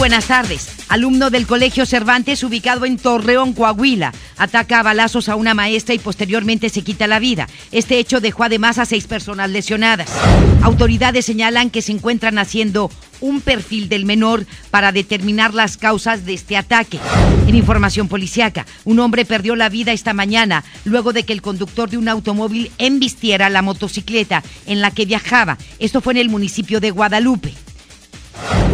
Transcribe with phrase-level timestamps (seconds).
[0.00, 0.66] Buenas tardes.
[0.88, 5.98] Alumno del Colegio Cervantes, ubicado en Torreón, Coahuila, ataca a balazos a una maestra y
[5.98, 7.46] posteriormente se quita la vida.
[7.70, 10.08] Este hecho dejó además a seis personas lesionadas.
[10.62, 16.32] Autoridades señalan que se encuentran haciendo un perfil del menor para determinar las causas de
[16.32, 16.98] este ataque.
[17.46, 21.90] En información policiaca, un hombre perdió la vida esta mañana luego de que el conductor
[21.90, 25.58] de un automóvil embistiera la motocicleta en la que viajaba.
[25.78, 27.52] Esto fue en el municipio de Guadalupe.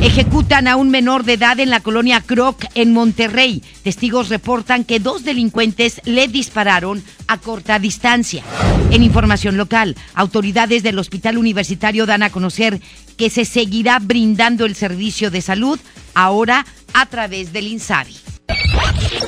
[0.02, 3.62] Ejecutan a un menor de edad en la colonia Croc en Monterrey.
[3.82, 8.42] Testigos reportan que dos delincuentes le dispararon a corta distancia.
[8.90, 12.80] En información local, autoridades del Hospital Universitario dan a conocer
[13.16, 15.80] que se seguirá brindando el servicio de salud
[16.14, 18.16] ahora a través del INSABI.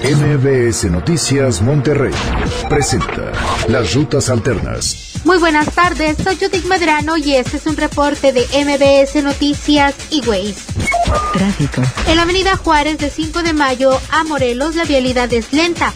[0.05, 2.15] MBS Noticias Monterrey
[2.69, 3.33] presenta
[3.69, 5.18] las rutas alternas.
[5.25, 10.27] Muy buenas tardes, soy Judith Medrano y este es un reporte de MBS Noticias y
[10.27, 10.57] Waze.
[11.33, 11.83] Tráfico.
[12.07, 15.93] En la avenida Juárez de 5 de mayo a Morelos la vialidad es lenta.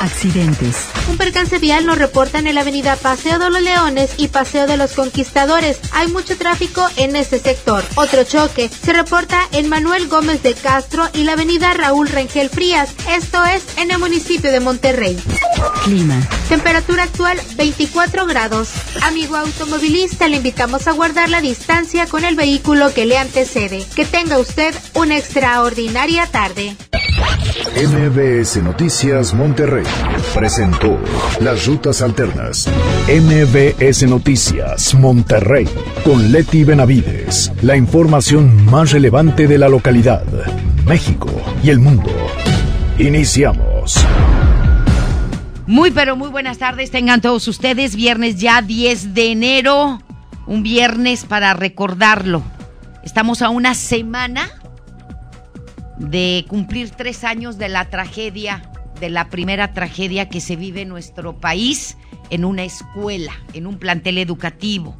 [0.00, 0.86] Accidentes.
[1.08, 4.76] Un percance vial nos reportan en la avenida Paseo de los Leones y Paseo de
[4.76, 5.78] los Conquistadores.
[5.92, 7.84] Hay mucho tráfico en este sector.
[7.94, 12.90] Otro choque se reporta en Manuel Gómez de Castro y la avenida Raúl Rengel Frías.
[13.10, 15.16] Esto es en el municipio de Monterrey.
[15.84, 16.20] Clima.
[16.48, 18.70] Temperatura actual 24 grados.
[19.02, 23.84] Amigo automovilista, le invitamos a guardar la distancia con el vehículo que le antecede.
[23.94, 26.76] Que tenga usted una extraordinaria tarde.
[27.76, 29.84] MBS Noticias Monterrey
[30.34, 30.98] presentó
[31.40, 32.68] las rutas alternas.
[33.08, 35.68] MBS Noticias Monterrey
[36.04, 37.52] con Leti Benavides.
[37.62, 40.24] La información más relevante de la localidad,
[40.86, 41.28] México
[41.62, 42.10] y el mundo.
[42.98, 44.06] Iniciamos.
[45.66, 47.96] Muy pero muy buenas tardes tengan todos ustedes.
[47.96, 50.00] Viernes ya 10 de enero.
[50.46, 52.44] Un viernes para recordarlo.
[53.02, 54.48] Estamos a una semana
[55.98, 60.88] de cumplir tres años de la tragedia, de la primera tragedia que se vive en
[60.88, 61.96] nuestro país
[62.30, 64.96] en una escuela, en un plantel educativo.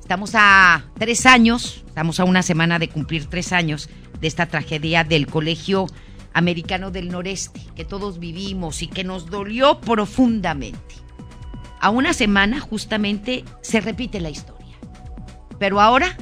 [0.00, 3.88] Estamos a tres años, estamos a una semana de cumplir tres años
[4.20, 5.86] de esta tragedia del Colegio
[6.38, 10.94] Americano del Noreste, que todos vivimos y que nos dolió profundamente.
[11.80, 14.76] A una semana justamente se repite la historia,
[15.58, 16.16] pero ahora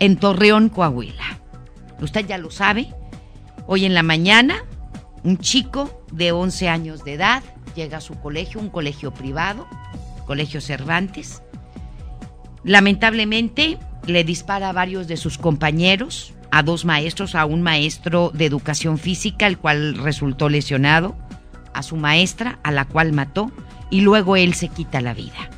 [0.00, 1.40] en Torreón, Coahuila.
[2.00, 2.94] Usted ya lo sabe,
[3.70, 4.64] Hoy en la mañana,
[5.24, 7.42] un chico de 11 años de edad
[7.76, 9.66] llega a su colegio, un colegio privado,
[10.26, 11.42] Colegio Cervantes.
[12.64, 18.46] Lamentablemente le dispara a varios de sus compañeros, a dos maestros, a un maestro de
[18.46, 21.16] educación física, el cual resultó lesionado,
[21.74, 23.52] a su maestra, a la cual mató,
[23.90, 25.50] y luego él se quita la vida.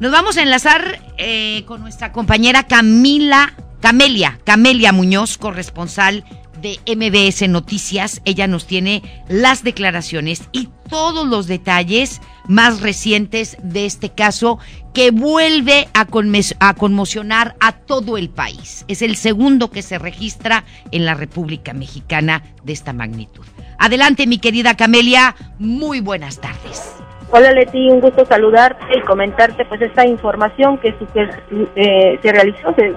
[0.00, 6.24] Nos vamos a enlazar eh, con nuestra compañera Camila, Camelia, Camelia Muñoz, corresponsal
[6.62, 8.22] de MBS Noticias.
[8.24, 14.58] Ella nos tiene las declaraciones y todos los detalles más recientes de este caso
[14.94, 16.06] que vuelve a,
[16.74, 18.84] conmocionar a todo el país.
[18.88, 23.44] Es el segundo que se registra en la República Mexicana de esta magnitud.
[23.78, 26.96] Adelante, mi querida Camelia, muy buenas tardes.
[27.30, 31.30] Hola Leti, un gusto saludarte y comentarte pues esta información que se,
[31.76, 32.92] eh, se realizó, se,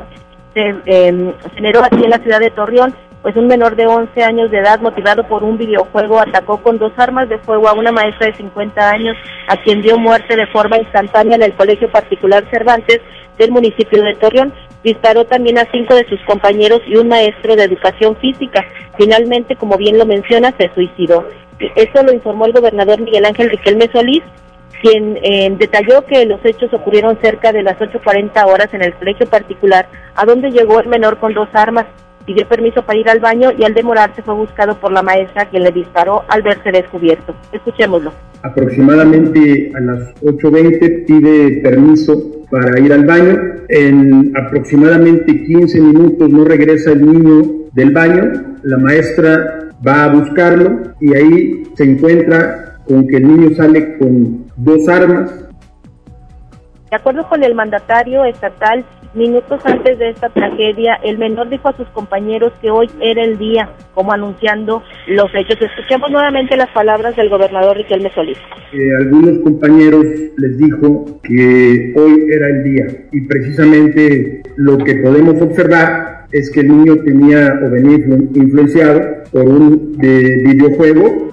[0.85, 2.93] eh, generó aquí en la ciudad de Torreón
[3.25, 6.91] pues un menor de 11 años de edad motivado por un videojuego atacó con dos
[6.97, 9.17] armas de fuego a una maestra de 50 años
[9.47, 13.01] a quien dio muerte de forma instantánea en el Colegio Particular Cervantes
[13.39, 14.53] del municipio de Torreón.
[14.83, 18.63] Disparó también a cinco de sus compañeros y un maestro de educación física.
[18.95, 21.27] Finalmente, como bien lo menciona, se suicidó.
[21.75, 24.21] Esto lo informó el gobernador Miguel Ángel Riquelme Solís,
[24.83, 29.25] quien eh, detalló que los hechos ocurrieron cerca de las 8.40 horas en el colegio
[29.25, 31.87] particular, a donde llegó el menor con dos armas
[32.25, 35.63] pidió permiso para ir al baño y al demorarse fue buscado por la maestra quien
[35.63, 37.35] le disparó al verse descubierto.
[37.51, 38.11] Escuchémoslo.
[38.41, 43.37] Aproximadamente a las 8.20 pide permiso para ir al baño.
[43.69, 48.31] En aproximadamente 15 minutos no regresa el niño del baño.
[48.63, 54.45] La maestra va a buscarlo y ahí se encuentra con que el niño sale con
[54.55, 55.31] dos armas.
[56.89, 61.77] De acuerdo con el mandatario estatal, minutos antes de esta tragedia, el menor dijo a
[61.77, 65.57] sus compañeros que hoy era el día, como anunciando los hechos.
[65.61, 68.37] Escuchemos nuevamente las palabras del gobernador Riquelme Solís.
[68.73, 70.05] Eh, algunos compañeros
[70.37, 76.61] les dijo que hoy era el día y precisamente lo que podemos observar es que
[76.61, 77.97] el niño tenía o venía
[78.35, 79.01] influenciado
[79.31, 81.24] por un eh, videojuego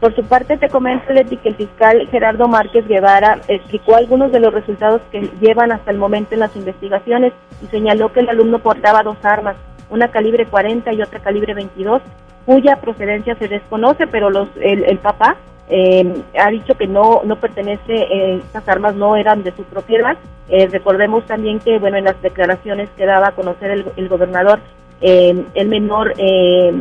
[0.00, 4.40] por su parte, te comento, Leti, que el fiscal Gerardo Márquez Guevara explicó algunos de
[4.40, 7.32] los resultados que llevan hasta el momento en las investigaciones
[7.62, 9.56] y señaló que el alumno portaba dos armas,
[9.88, 12.02] una calibre 40 y otra calibre 22,
[12.44, 15.36] cuya procedencia se desconoce, pero los, el, papá
[15.70, 20.18] eh, ha dicho que no no pertenece, eh, estas armas no eran de su propiedad.
[20.48, 24.60] Eh, recordemos también que, bueno, en las declaraciones que daba a conocer el, el gobernador,
[25.00, 26.72] eh, el menor eh,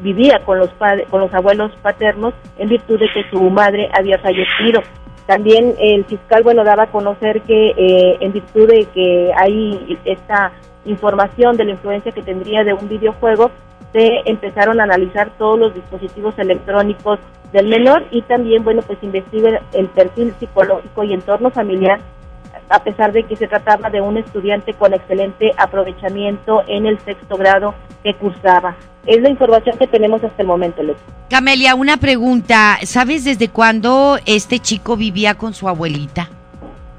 [0.00, 0.70] vivía con los
[1.10, 4.80] con los abuelos paternos en virtud de que su madre había fallecido.
[5.26, 10.52] También el fiscal bueno daba a conocer que eh, en virtud de que hay esta
[10.84, 13.50] información de la influencia que tendría de un videojuego
[13.92, 17.20] se empezaron a analizar todos los dispositivos electrónicos
[17.52, 22.00] del menor y también bueno pues investiga el perfil psicológico y entorno familiar
[22.72, 27.36] a pesar de que se trataba de un estudiante con excelente aprovechamiento en el sexto
[27.36, 28.76] grado que cursaba.
[29.06, 30.82] Es la información que tenemos hasta el momento.
[31.28, 32.78] Camelia, una pregunta.
[32.84, 36.30] ¿Sabes desde cuándo este chico vivía con su abuelita?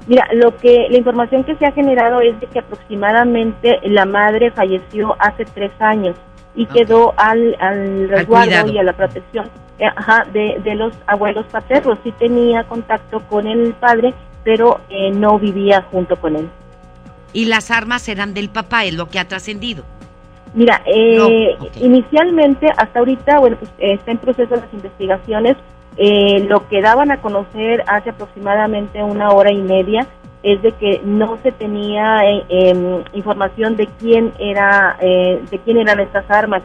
[0.06, 4.50] Mira, lo que la información que se ha generado es de que aproximadamente la madre
[4.50, 6.14] falleció hace tres años
[6.54, 9.86] y quedó al, al resguardo y a la protección eh,
[10.32, 11.98] de, de los abuelos paternos.
[12.04, 14.12] Sí tenía contacto con el padre,
[14.44, 16.48] pero eh, no vivía junto con él.
[17.32, 18.84] ¿Y las armas eran del papá?
[18.84, 19.84] Es lo que ha trascendido.
[20.52, 25.56] Mira, eh, inicialmente, hasta ahorita, bueno, pues está en proceso las investigaciones.
[25.96, 30.06] Eh, lo que daban a conocer hace aproximadamente una hora y media
[30.42, 36.30] es de que no se tenía em, información de quién era, de quién eran estas
[36.30, 36.62] armas.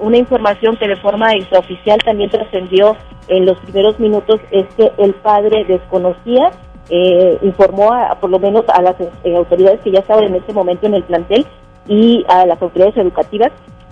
[0.00, 2.96] una información que de forma extraoficial también trascendió
[3.28, 6.50] en los primeros minutos es que el padre desconocía
[6.90, 10.52] eh, informó a, por lo menos a las eh, autoridades que ya estaban en ese
[10.52, 11.46] momento en el plantel
[11.88, 13.50] y a las autoridades educativas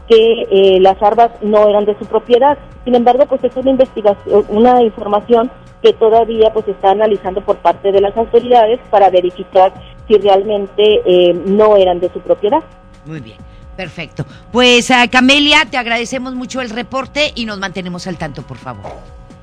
[0.09, 2.59] que eh, las armas no eran de su propiedad.
[2.85, 5.51] Sin embargo, pues es una investigación, una información
[5.81, 9.73] que todavía pues está analizando por parte de las autoridades para verificar
[10.07, 11.01] si realmente
[11.47, 12.61] no eran de su propiedad.
[13.05, 13.39] Muy bien.
[13.77, 14.25] Perfecto.
[14.53, 18.93] Pues Camelia, te agradecemos mucho el reporte y nos mantenemos al tanto, por favor.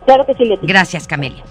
[0.09, 0.51] Claro que sí.
[0.63, 1.43] Gracias, Camelia.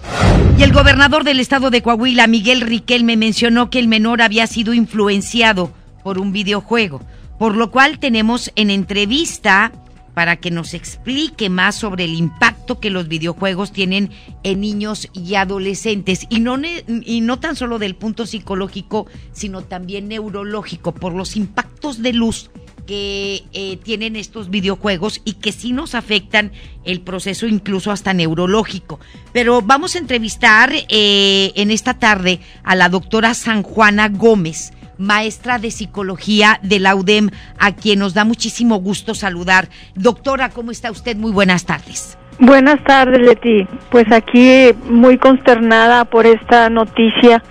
[0.57, 4.73] Y el gobernador del estado de Coahuila, Miguel Riquelme, mencionó que el menor había sido
[4.73, 5.71] influenciado
[6.03, 6.99] por un videojuego,
[7.37, 9.71] por lo cual tenemos en entrevista
[10.13, 14.09] para que nos explique más sobre el impacto que los videojuegos tienen
[14.43, 20.09] en niños y adolescentes y no y no tan solo del punto psicológico, sino también
[20.09, 22.51] neurológico por los impactos de luz
[22.89, 26.51] que eh, tienen estos videojuegos y que sí nos afectan
[26.83, 28.99] el proceso incluso hasta neurológico.
[29.31, 35.59] Pero vamos a entrevistar eh, en esta tarde a la doctora San Juana Gómez, maestra
[35.59, 39.69] de psicología de la UDEM, a quien nos da muchísimo gusto saludar.
[39.93, 41.15] Doctora, ¿cómo está usted?
[41.15, 42.17] Muy buenas tardes.
[42.39, 43.67] Buenas tardes, Leti.
[43.91, 47.43] Pues aquí muy consternada por esta noticia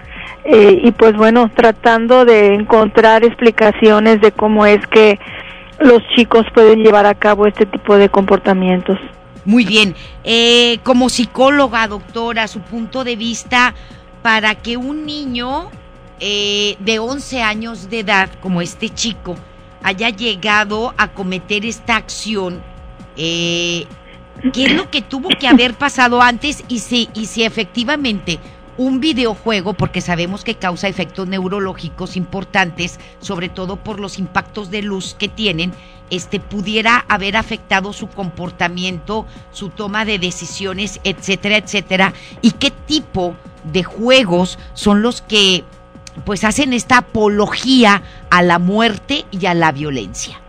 [0.50, 5.18] eh, y pues bueno, tratando de encontrar explicaciones de cómo es que
[5.78, 8.98] los chicos pueden llevar a cabo este tipo de comportamientos.
[9.44, 9.94] Muy bien.
[10.24, 13.74] Eh, como psicóloga, doctora, su punto de vista
[14.22, 15.68] para que un niño
[16.18, 19.36] eh, de 11 años de edad, como este chico,
[19.82, 22.62] haya llegado a cometer esta acción,
[23.16, 23.86] ¿qué
[24.54, 28.38] es lo que tuvo que haber pasado antes y si, y si efectivamente
[28.78, 34.82] un videojuego, porque sabemos que causa efectos neurológicos importantes, sobre todo por los impactos de
[34.82, 35.73] luz que tienen,
[36.11, 43.35] este pudiera haber afectado su comportamiento, su toma de decisiones, etcétera, etcétera, y qué tipo
[43.64, 45.64] de juegos son los que
[46.25, 50.40] pues hacen esta apología a la muerte y a la violencia.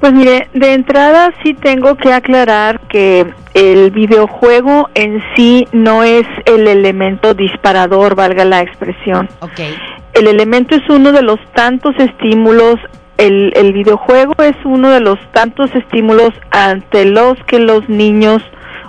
[0.00, 6.26] Pues mire, de entrada sí tengo que aclarar que el videojuego en sí no es
[6.46, 9.28] el elemento disparador, valga la expresión.
[9.40, 9.76] Okay.
[10.14, 12.76] El elemento es uno de los tantos estímulos,
[13.18, 18.42] el, el videojuego es uno de los tantos estímulos ante los que los niños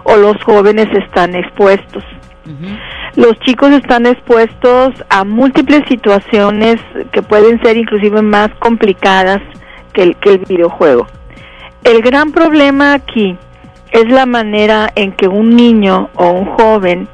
[0.03, 2.03] o los jóvenes están expuestos.
[3.15, 6.77] Los chicos están expuestos a múltiples situaciones
[7.11, 9.41] que pueden ser inclusive más complicadas
[9.91, 11.07] que el, que el videojuego.
[11.83, 13.37] El gran problema aquí
[13.91, 17.07] es la manera en que un niño o un joven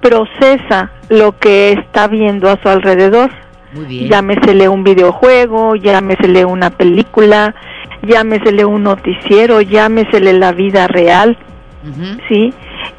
[0.00, 3.30] procesa lo que está viendo a su alrededor.
[3.72, 4.08] Muy bien.
[4.08, 7.54] Llámesele un videojuego, llámesele una película,
[8.02, 11.36] llámesele un noticiero, llámesele la vida real.
[12.28, 12.52] ¿sí?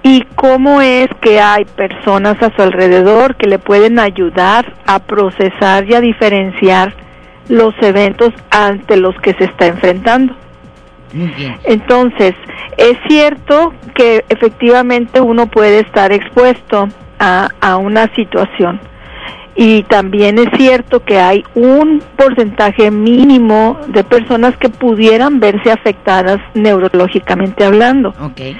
[0.03, 5.87] Y cómo es que hay personas a su alrededor que le pueden ayudar a procesar
[5.89, 6.95] y a diferenciar
[7.51, 10.33] los eventos ante los que se está enfrentando.
[11.13, 11.57] Muy bien.
[11.65, 12.33] Entonces,
[12.77, 16.87] es cierto que efectivamente uno puede estar expuesto
[17.19, 18.79] a, a una situación
[19.53, 26.39] y también es cierto que hay un porcentaje mínimo de personas que pudieran verse afectadas
[26.53, 28.55] neurológicamente hablando Ok.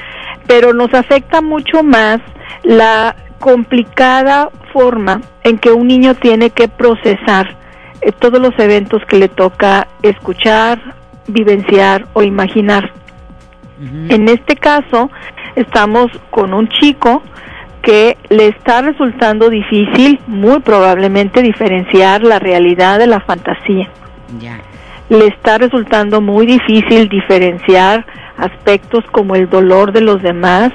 [0.48, 2.20] pero nos afecta mucho más
[2.64, 7.56] la complicada forma en que un niño tiene que procesar
[8.01, 10.79] eh, todos los eventos que le toca escuchar,
[11.27, 12.91] vivenciar o imaginar.
[14.10, 15.10] En este caso,
[15.55, 17.24] estamos con un chico
[17.81, 23.89] que le está resultando difícil, muy probablemente, diferenciar la realidad de la fantasía.
[25.10, 28.05] Le está resultando muy difícil diferenciar
[28.38, 30.72] aspectos como el dolor de los demás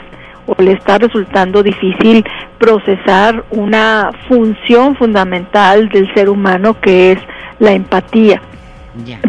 [0.46, 2.24] o le está resultando difícil
[2.58, 7.18] procesar una función fundamental del ser humano que es
[7.58, 8.40] la empatía.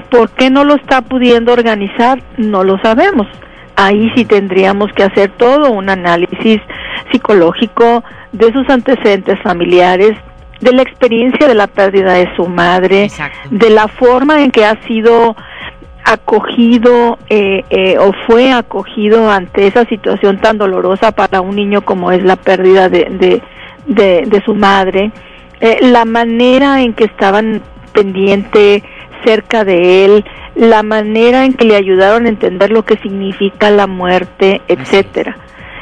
[0.09, 2.21] ¿Por qué no lo está pudiendo organizar?
[2.37, 3.27] No lo sabemos.
[3.75, 6.59] Ahí sí tendríamos que hacer todo un análisis
[7.11, 10.17] psicológico de sus antecedentes familiares,
[10.61, 13.37] de la experiencia de la pérdida de su madre, Exacto.
[13.51, 15.35] de la forma en que ha sido
[16.07, 22.11] acogido eh, eh, o fue acogido ante esa situación tan dolorosa para un niño como
[22.11, 23.41] es la pérdida de, de,
[23.87, 25.11] de- de su madre,
[25.59, 27.61] eh, la manera en que estaban
[27.91, 28.83] pendiente
[29.25, 33.85] cerca de él, la manera en que le ayudaron a entender lo que significa la
[33.87, 35.37] muerte, etcétera.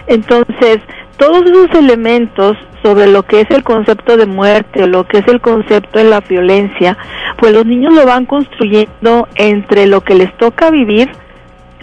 [0.07, 0.79] Entonces,
[1.17, 5.27] todos esos elementos sobre lo que es el concepto de muerte o lo que es
[5.27, 6.97] el concepto de la violencia,
[7.37, 11.09] pues los niños lo van construyendo entre lo que les toca vivir,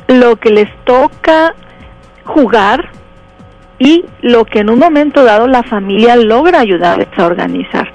[0.06, 1.54] lo que les toca
[2.24, 2.90] jugar
[3.78, 7.90] y lo que en un momento dado la familia logra ayudarles a organizar.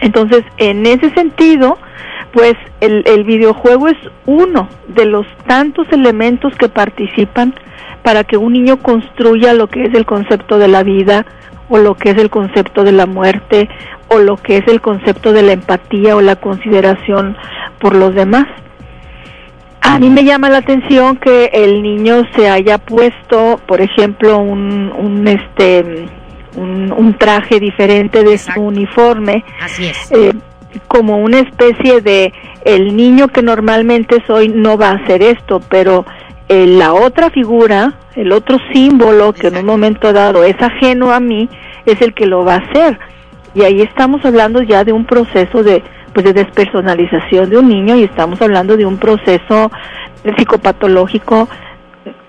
[0.00, 1.78] Entonces, en ese sentido,
[2.32, 7.54] pues el, el videojuego es uno de los tantos elementos que participan
[8.02, 11.26] para que un niño construya lo que es el concepto de la vida
[11.68, 13.68] o lo que es el concepto de la muerte
[14.08, 17.36] o lo que es el concepto de la empatía o la consideración
[17.78, 18.46] por los demás.
[19.80, 24.92] A mí me llama la atención que el niño se haya puesto, por ejemplo, un,
[24.92, 26.06] un este
[26.56, 28.60] un, un traje diferente de Exacto.
[28.60, 30.10] su uniforme, Así es.
[30.12, 30.32] eh,
[30.86, 32.32] como una especie de
[32.64, 36.04] el niño que normalmente soy no va a hacer esto, pero
[36.48, 41.20] eh, la otra figura, el otro símbolo que en un momento dado es ajeno a
[41.20, 41.48] mí,
[41.86, 42.98] es el que lo va a hacer.
[43.54, 45.82] Y ahí estamos hablando ya de un proceso de
[46.12, 49.70] pues de despersonalización de un niño y estamos hablando de un proceso
[50.36, 51.48] psicopatológico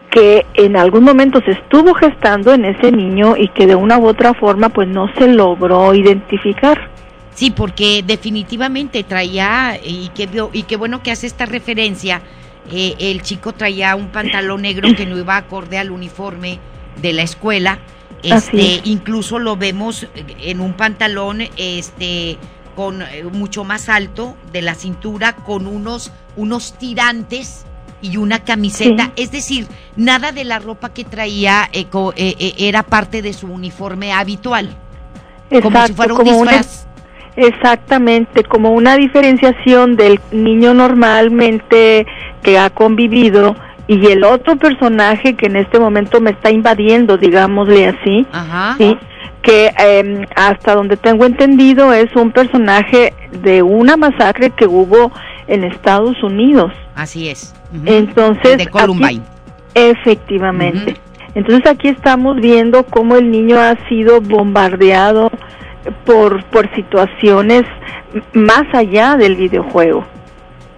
[0.09, 4.07] que en algún momento se estuvo gestando en ese niño y que de una u
[4.07, 6.89] otra forma pues no se logró identificar.
[7.39, 12.21] Sí, porque definitivamente traía, y qué, y qué bueno que hace esta referencia,
[12.69, 16.59] eh, el chico traía un pantalón negro que no iba acorde al uniforme
[17.01, 17.79] de la escuela.
[18.23, 18.81] Este, es.
[18.87, 20.05] incluso lo vemos
[20.41, 22.37] en un pantalón este
[22.75, 27.65] con eh, mucho más alto de la cintura con unos unos tirantes
[28.01, 29.23] y una camiseta, Sí.
[29.23, 33.47] es decir, nada de la ropa que traía eh, co- eh, era parte de su
[33.47, 34.75] uniforme habitual,
[35.61, 36.87] como si fuera un una- disfraz.
[37.39, 42.05] Exactamente, como una diferenciación del niño normalmente
[42.43, 43.55] que ha convivido
[43.87, 48.75] y el otro personaje que en este momento me está invadiendo, digámosle así, Ajá.
[48.77, 48.97] sí,
[49.41, 55.11] que eh, hasta donde tengo entendido es un personaje de una masacre que hubo
[55.47, 56.73] en Estados Unidos.
[56.93, 57.55] Así es.
[57.85, 59.07] Entonces, de Columbine.
[59.07, 59.21] aquí-
[59.75, 60.95] efectivamente.
[61.35, 65.31] Entonces aquí estamos viendo cómo el niño ha sido bombardeado
[66.05, 67.63] por, por situaciones
[68.33, 70.05] más allá del videojuego,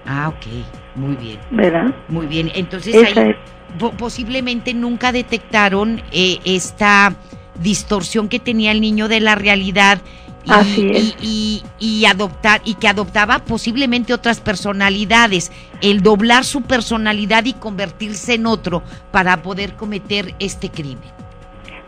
[0.05, 0.47] Ah, ok.
[0.95, 1.93] Muy bien, ¿verdad?
[2.09, 2.51] muy bien.
[2.53, 7.13] Entonces Esa ahí es- posiblemente nunca detectaron eh, esta
[7.61, 9.99] distorsión que tenía el niño de la realidad
[10.43, 11.15] y, Así es.
[11.21, 17.53] y, y- y adoptar y que adoptaba posiblemente otras personalidades, el doblar su personalidad y
[17.53, 18.81] convertirse en otro
[19.11, 21.09] para poder cometer este crimen.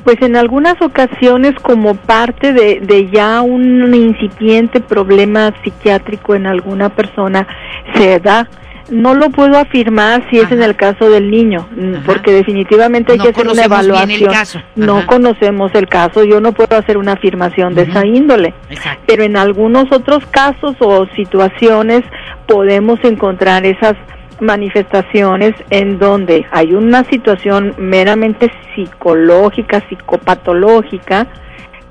[0.04, 6.90] Pues en algunas ocasiones como parte de, de ya un incipiente problema psiquiátrico en alguna
[6.90, 7.48] persona
[7.96, 8.48] se da
[8.90, 13.18] no lo puedo afirmar si es en el caso del niño, mm, porque definitivamente hay
[13.18, 14.34] No que hacer una conocemos bien el evaluación.
[14.34, 14.62] caso.
[14.76, 18.54] No conocemos el caso, yo no puedo hacer una afirmación de esa índole.
[18.70, 19.04] Exacto.
[19.08, 22.02] Pero en algunos otros casos o situaciones
[22.48, 23.96] podemos encontrar esas
[24.44, 31.28] manifestaciones en donde hay una situación meramente psicológica, psicopatológica,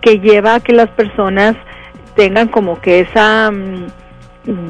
[0.00, 1.56] que lleva a que las personas
[2.14, 3.87] tengan como que esa mm,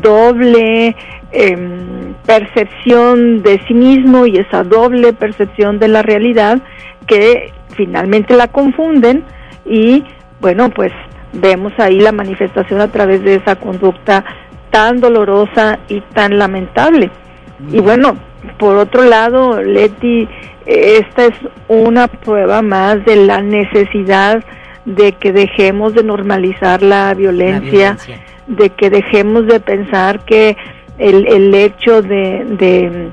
[0.01, 0.95] doble
[1.33, 6.59] em, percepción de sí mismo y esa doble percepción de la realidad
[7.07, 9.25] que finalmente la confunden
[9.65, 10.05] y
[10.41, 10.93] bueno pues
[11.33, 14.25] vemos ahí la manifestación a través de esa conducta
[14.71, 17.11] tan dolorosa y tan lamentable
[17.71, 18.17] y bueno
[18.59, 20.29] por otro lado Leti
[20.67, 21.35] esta es
[21.69, 24.43] una prueba más de la necesidad
[24.85, 27.97] de que dejemos de normalizar la violencia,
[28.47, 30.57] de que dejemos de pensar que
[30.99, 33.11] el, el hecho de, de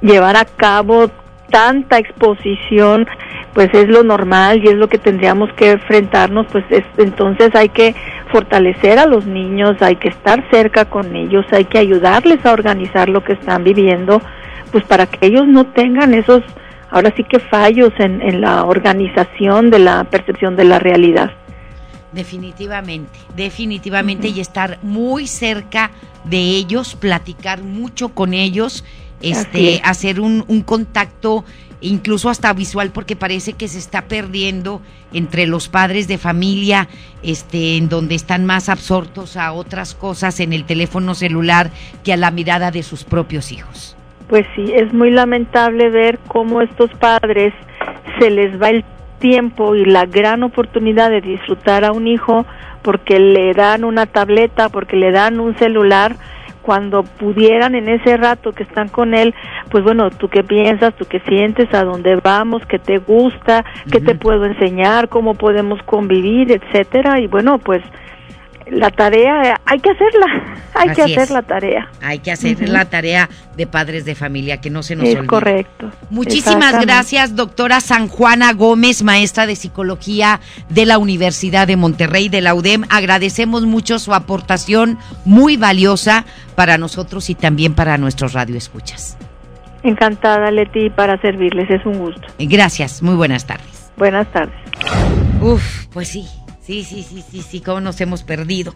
[0.00, 1.10] llevar a cabo
[1.50, 3.06] tanta exposición
[3.54, 7.70] pues es lo normal y es lo que tendríamos que enfrentarnos pues es- entonces hay
[7.70, 7.94] que
[8.30, 13.08] fortalecer a los niños hay que estar cerca con ellos hay que ayudarles a organizar
[13.08, 14.20] lo que están viviendo
[14.72, 16.42] pues para que ellos no tengan esos
[16.90, 21.32] ahora sí que fallos en, en la organización de la percepción de la realidad
[22.12, 25.90] Definitivamente, definitivamente y estar muy cerca
[26.24, 28.82] de ellos, platicar mucho con ellos,
[29.20, 29.80] este, es.
[29.84, 31.44] hacer un, un contacto
[31.80, 34.80] incluso hasta visual porque parece que se está perdiendo
[35.12, 36.88] entre los padres de familia,
[37.22, 41.70] este, en donde están más absortos a otras cosas en el teléfono celular
[42.04, 43.96] que a la mirada de sus propios hijos.
[44.28, 47.54] Pues sí, es muy lamentable ver cómo estos padres
[48.18, 48.84] se les va el
[49.18, 52.44] tiempo y la gran oportunidad de disfrutar a un hijo
[52.82, 56.16] porque le dan una tableta, porque le dan un celular,
[56.68, 59.34] cuando pudieran en ese rato que están con él,
[59.70, 64.02] pues bueno, tú qué piensas, tú qué sientes, a dónde vamos, qué te gusta, qué
[64.02, 67.82] te puedo enseñar, cómo podemos convivir, etcétera, y bueno, pues
[68.70, 70.26] la tarea hay que hacerla,
[70.74, 71.30] hay que hacer es.
[71.30, 71.90] la tarea.
[72.02, 75.26] Hay que hacer la tarea de padres de familia, que no se nos Es olvide.
[75.26, 75.90] correcto.
[76.10, 82.40] Muchísimas gracias, doctora San Juana Gómez, maestra de psicología de la Universidad de Monterrey, de
[82.40, 82.84] la UDEM.
[82.90, 89.16] Agradecemos mucho su aportación muy valiosa para nosotros y también para nuestros radioescuchas.
[89.82, 92.22] Encantada, Leti, para servirles, es un gusto.
[92.38, 93.90] Gracias, muy buenas tardes.
[93.96, 94.54] Buenas tardes.
[95.40, 96.26] Uf, pues sí,
[96.68, 98.74] sí, sí, sí, sí, sí, cómo nos hemos perdido.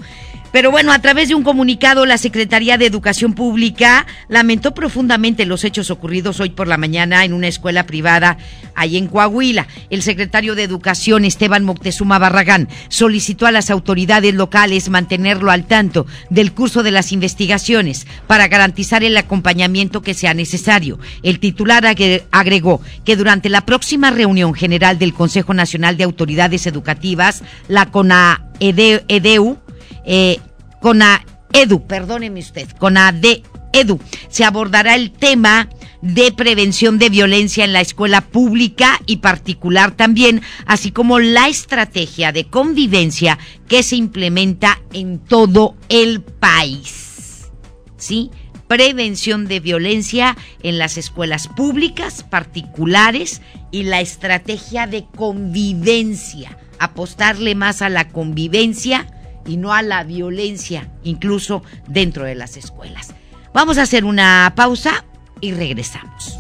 [0.53, 5.65] Pero bueno, a través de un comunicado, la Secretaría de Educación Pública lamentó profundamente los
[5.65, 8.37] hechos ocurridos hoy por la mañana en una escuela privada
[8.75, 9.67] ahí en Coahuila.
[9.89, 16.07] El secretario de Educación, Esteban Moctezuma Barragán, solicitó a las autoridades locales mantenerlo al tanto
[16.29, 20.99] del curso de las investigaciones para garantizar el acompañamiento que sea necesario.
[21.23, 26.67] El titular agre- agregó que durante la próxima reunión general del Consejo Nacional de Autoridades
[26.67, 29.59] Educativas, la CONAEDEU,
[30.05, 30.39] eh,
[30.81, 35.69] CONAEDU, perdóneme usted, CONADEEDU, se abordará el tema
[36.03, 42.33] de prevención de violencia en la escuela pública y particular también, así como la estrategia
[42.33, 43.39] de convivencia
[43.69, 47.51] que se implementa en todo el país.
[47.97, 48.31] ¿Sí?
[48.67, 56.59] Prevención de violencia en las escuelas públicas, particulares y la estrategia de convivencia.
[56.81, 59.07] Apostarle más a la convivencia
[59.47, 63.15] y no a la violencia, incluso dentro de las escuelas.
[63.53, 65.05] Vamos a hacer una pausa
[65.41, 66.39] y regresamos.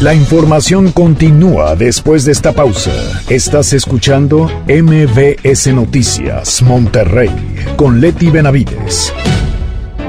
[0.00, 2.92] La información continúa después de esta pausa.
[3.30, 7.30] Estás escuchando MBS Noticias Monterrey
[7.76, 9.14] con Leti Benavides.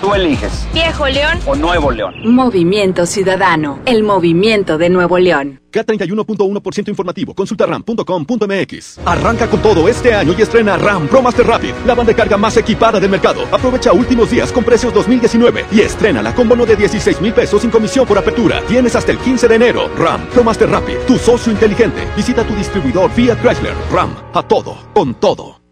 [0.00, 0.66] Tú eliges.
[0.72, 2.14] Viejo León o Nuevo León.
[2.24, 5.60] Movimiento Ciudadano, el movimiento de Nuevo León.
[5.70, 7.34] K31.1% informativo.
[7.34, 8.98] Consulta ram.com.mx.
[9.04, 12.36] Arranca con todo este año y estrena RAM Pro Master Rapid, la banda de carga
[12.36, 13.42] más equipada del mercado.
[13.52, 17.62] Aprovecha últimos días con precios 2019 y estrena la con bono de 16 mil pesos
[17.62, 18.62] sin comisión por apertura.
[18.66, 19.90] Tienes hasta el 15 de enero.
[19.96, 22.08] RAM Pro Master Rapid, tu socio inteligente.
[22.16, 23.74] Visita tu distribuidor Fiat Chrysler.
[23.92, 25.59] RAM, a todo, con todo.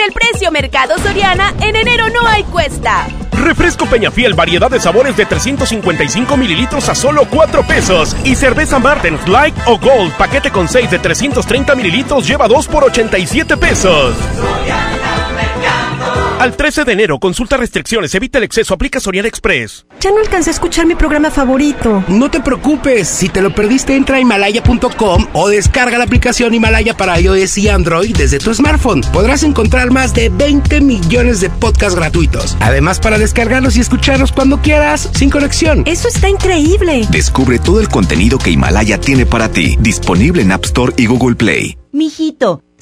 [0.00, 3.08] El precio Mercado Soriana, en enero no hay cuesta.
[3.32, 8.14] Refresco Peñafiel, variedad de sabores de 355 mililitros a solo 4 pesos.
[8.24, 12.84] Y cerveza Martens Light o Gold, paquete con 6 de 330 mililitros, lleva 2 por
[12.84, 14.14] 87 pesos.
[16.38, 19.84] Al 13 de enero, consulta restricciones, evita el exceso, aplica Soriana Express.
[19.98, 22.04] Ya no alcancé a escuchar mi programa favorito.
[22.06, 26.96] No te preocupes, si te lo perdiste entra a himalaya.com o descarga la aplicación Himalaya
[26.96, 29.00] para iOS y Android desde tu smartphone.
[29.12, 32.56] Podrás encontrar más de 20 millones de podcasts gratuitos.
[32.60, 35.82] Además para descargarlos y escucharlos cuando quieras, sin conexión.
[35.86, 37.04] Eso está increíble.
[37.10, 41.34] Descubre todo el contenido que Himalaya tiene para ti, disponible en App Store y Google
[41.34, 41.76] Play.
[41.90, 42.62] Mijito,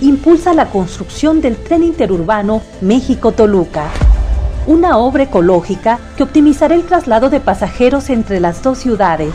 [0.00, 3.84] impulsa la construcción del tren interurbano México-Toluca,
[4.66, 9.32] una obra ecológica que optimizará el traslado de pasajeros entre las dos ciudades.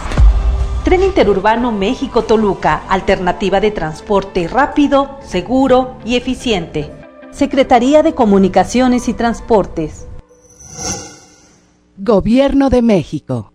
[0.83, 6.91] Tren interurbano México-Toluca, alternativa de transporte rápido, seguro y eficiente.
[7.31, 10.07] Secretaría de Comunicaciones y Transportes.
[11.97, 13.54] Gobierno de México.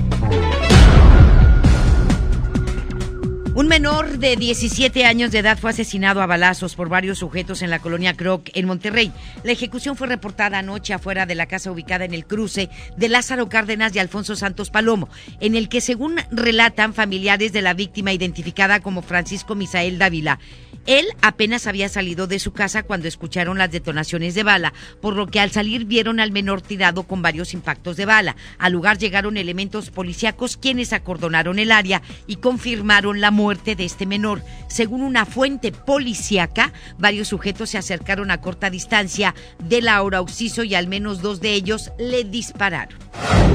[3.61, 7.69] Un menor de 17 años de edad fue asesinado a balazos por varios sujetos en
[7.69, 9.11] la colonia Croc en Monterrey.
[9.43, 13.49] La ejecución fue reportada anoche afuera de la casa ubicada en el cruce de Lázaro
[13.49, 15.09] Cárdenas y Alfonso Santos Palomo,
[15.41, 20.39] en el que según relatan familiares de la víctima identificada como Francisco Misael Dávila,
[20.87, 25.27] él apenas había salido de su casa cuando escucharon las detonaciones de bala, por lo
[25.27, 28.35] que al salir vieron al menor tirado con varios impactos de bala.
[28.57, 34.05] Al lugar llegaron elementos policíacos quienes acordonaron el área y confirmaron la muerte de este
[34.05, 34.41] menor.
[34.67, 40.75] Según una fuente policíaca, varios sujetos se acercaron a corta distancia de Laura Oxiso y
[40.75, 42.97] al menos dos de ellos le dispararon.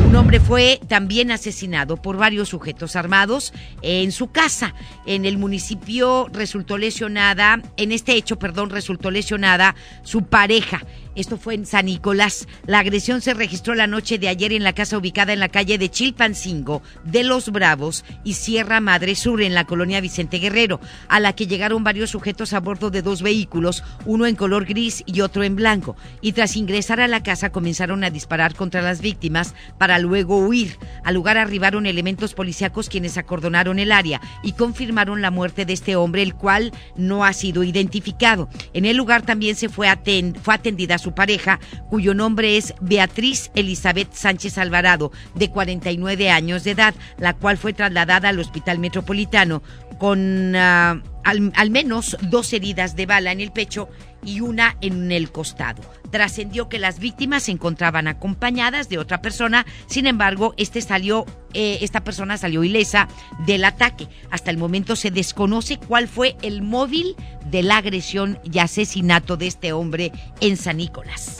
[0.06, 4.74] Un hombre fue también asesinado por varios sujetos armados en su casa.
[5.04, 10.82] En el municipio resultó lesionada, en este hecho, perdón, resultó lesionada su pareja.
[11.16, 12.46] Esto fue en San Nicolás.
[12.66, 15.78] La agresión se registró la noche de ayer en la casa ubicada en la calle
[15.78, 21.18] de Chilpancingo, de Los Bravos y Sierra Madre Sur, en la colonia Vicente Guerrero, a
[21.18, 25.22] la que llegaron varios sujetos a bordo de dos vehículos, uno en color gris y
[25.22, 25.96] otro en blanco.
[26.20, 30.78] Y tras ingresar a la casa comenzaron a disparar contra las víctimas para luego huir.
[31.02, 35.96] Al lugar arribaron elementos policíacos quienes acordonaron el área y confirmaron la muerte de este
[35.96, 38.50] hombre, el cual no ha sido identificado.
[38.74, 44.12] En el lugar también se fue, atend fue atendida pareja, cuyo nombre es Beatriz Elizabeth
[44.12, 49.62] Sánchez Alvarado, de 49 años de edad, la cual fue trasladada al Hospital Metropolitano
[49.98, 53.88] con al, al menos dos heridas de bala en el pecho
[54.24, 55.82] y una en el costado.
[56.10, 61.78] Trascendió que las víctimas se encontraban acompañadas de otra persona, sin embargo, este salió, eh,
[61.80, 63.08] esta persona salió ilesa
[63.46, 64.08] del ataque.
[64.30, 67.16] Hasta el momento se desconoce cuál fue el móvil
[67.50, 71.38] de la agresión y asesinato de este hombre en San Nicolás.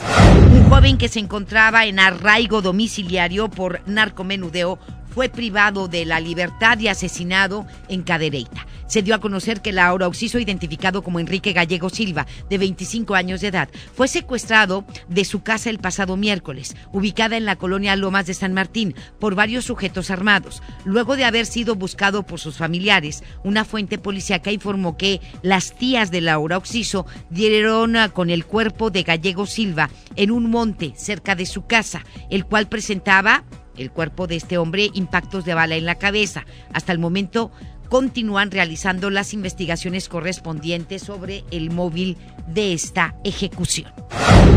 [0.51, 4.79] Un joven que se encontraba en arraigo domiciliario por narcomenudeo
[5.17, 8.67] fue privado de la libertad y asesinado en Cadereyta.
[8.85, 13.41] Se dio a conocer que Laura Oxiso, identificado como Enrique Gallego Silva, de 25 años
[13.41, 18.27] de edad, fue secuestrado de su casa el pasado miércoles, ubicada en la colonia Lomas
[18.27, 20.61] de San Martín, por varios sujetos armados.
[20.85, 25.96] Luego de haber sido buscado por sus familiares, una fuente policíaca informó que las tías
[26.05, 31.47] de Laura Oxiso dieron con el cuerpo de Gallego Silva en un monte cerca de
[31.47, 33.43] su casa, el cual presentaba
[33.77, 36.45] el cuerpo de este hombre impactos de bala en la cabeza.
[36.71, 37.51] Hasta el momento
[37.89, 43.91] continúan realizando las investigaciones correspondientes sobre el móvil de esta ejecución.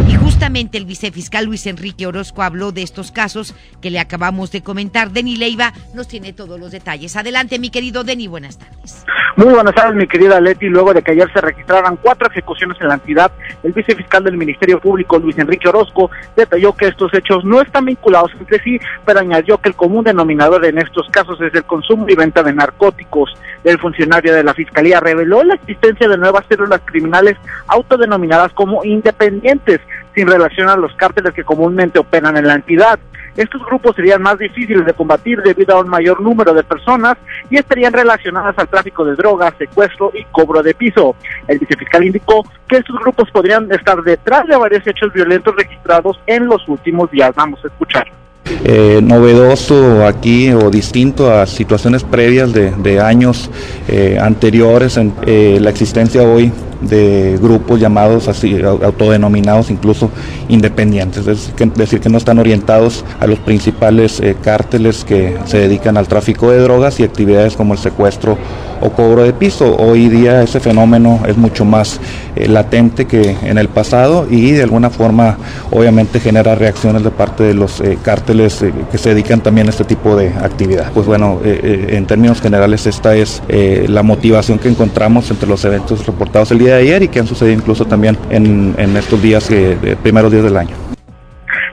[0.09, 4.62] Y justamente el vicefiscal Luis Enrique Orozco habló de estos casos que le acabamos de
[4.62, 5.11] comentar.
[5.11, 7.16] Deni Leiva nos tiene todos los detalles.
[7.16, 9.05] Adelante, mi querido Deni, buenas tardes.
[9.37, 10.66] Muy buenas tardes, mi querida Leti.
[10.66, 13.31] Luego de que ayer se registraran cuatro ejecuciones en la entidad,
[13.62, 18.33] el vicefiscal del Ministerio Público, Luis Enrique Orozco, detalló que estos hechos no están vinculados
[18.38, 22.16] entre sí, pero añadió que el común denominador en estos casos es el consumo y
[22.16, 23.19] venta de narcóticos.
[23.64, 29.80] El funcionario de la Fiscalía reveló la existencia de nuevas células criminales autodenominadas como independientes,
[30.14, 32.98] sin relación a los cárteles que comúnmente operan en la entidad.
[33.37, 37.16] Estos grupos serían más difíciles de combatir debido a un mayor número de personas
[37.48, 41.14] y estarían relacionadas al tráfico de drogas, secuestro y cobro de piso.
[41.46, 46.46] El vicefiscal indicó que estos grupos podrían estar detrás de varios hechos violentos registrados en
[46.46, 47.33] los últimos días.
[47.35, 48.19] Vamos a escuchar.
[48.62, 53.50] Eh, novedoso aquí o distinto a situaciones previas de, años
[53.88, 60.11] eh, anteriores en eh, la existencia hoy de grupos llamados así, autodenominados incluso
[60.49, 66.09] independientes, es decir, que no están orientados a los principales cárteles que se dedican al
[66.09, 68.38] tráfico de drogas y actividades como el secuestro
[68.81, 69.77] o cobro de piso.
[69.77, 72.01] Hoy día ese fenómeno es mucho más
[72.35, 75.37] eh, latente que en el pasado y de alguna forma
[75.71, 79.71] obviamente genera reacciones de parte de los eh, cárteles eh, que se dedican también a
[79.71, 80.90] este tipo de actividad.
[80.93, 86.51] Pues bueno, en términos generales esta es la motivación que encontramos entre los eventos reportados
[86.51, 89.50] el día ayer y que han sucedido incluso también en, en estos días,
[90.02, 90.90] primeros días del año.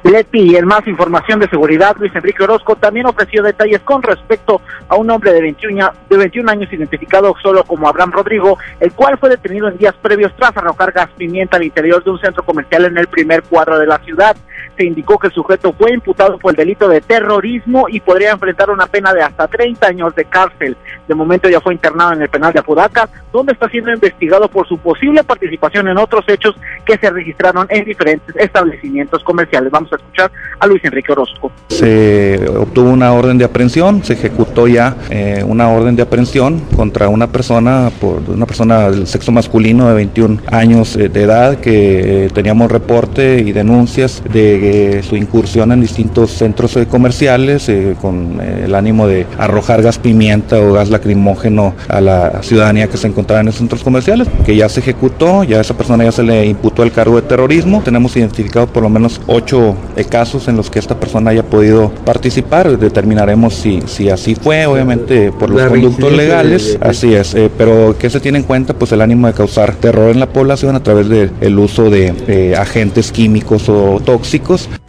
[0.04, 4.62] Leti y en más información de seguridad, Luis Enrique Orozco también ofreció detalles con respecto
[4.88, 9.18] a un hombre de 21, de 21 años identificado solo como Abraham Rodrigo, el cual
[9.18, 12.86] fue detenido en días previos tras arrojar gas pimienta al interior de un centro comercial
[12.86, 14.38] en el primer cuadro de la ciudad
[14.78, 18.70] se indicó que el sujeto fue imputado por el delito de terrorismo y podría enfrentar
[18.70, 20.78] una pena de hasta 30 años de cárcel.
[21.08, 24.68] De momento ya fue internado en el penal de Apodaca, donde está siendo investigado por
[24.68, 29.72] su posible participación en otros hechos que se registraron en diferentes establecimientos comerciales.
[29.72, 31.52] Vamos a escuchar a Luis Enrique Orozco.
[31.70, 37.10] Se obtuvo una orden de aprehensión, se ejecutó ya eh, una orden de aprehensión contra
[37.10, 42.26] una persona, por una persona del sexo masculino de 21 años eh, de edad que
[42.26, 44.60] eh, teníamos reporte y denuncias de
[45.04, 49.98] su incursión en distintos centros eh, comerciales eh, con eh, el ánimo de arrojar gas
[49.98, 54.56] pimienta o gas lacrimógeno a la ciudadanía que se encontraba en esos centros comerciales, que
[54.56, 57.82] ya se ejecutó, ya a esa persona ya se le imputó el cargo de terrorismo.
[57.84, 59.76] Tenemos identificado por lo menos ocho
[60.10, 62.78] casos en los que esta persona haya podido participar.
[62.78, 68.20] Determinaremos si, si así fue, obviamente por los conductos legales, así es, pero que se
[68.20, 71.60] tiene en cuenta pues el ánimo de causar terror en la población a través del
[71.60, 74.87] uso de agentes químicos o tóxicos Unidos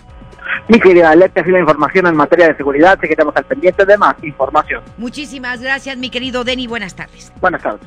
[0.69, 2.99] mi querida Aleta, así la información en materia de seguridad.
[3.01, 4.83] Seguiremos al pendiente de más información.
[4.99, 6.67] Muchísimas gracias, mi querido Denny.
[6.67, 7.33] Buenas tardes.
[7.41, 7.81] Buenas tardes.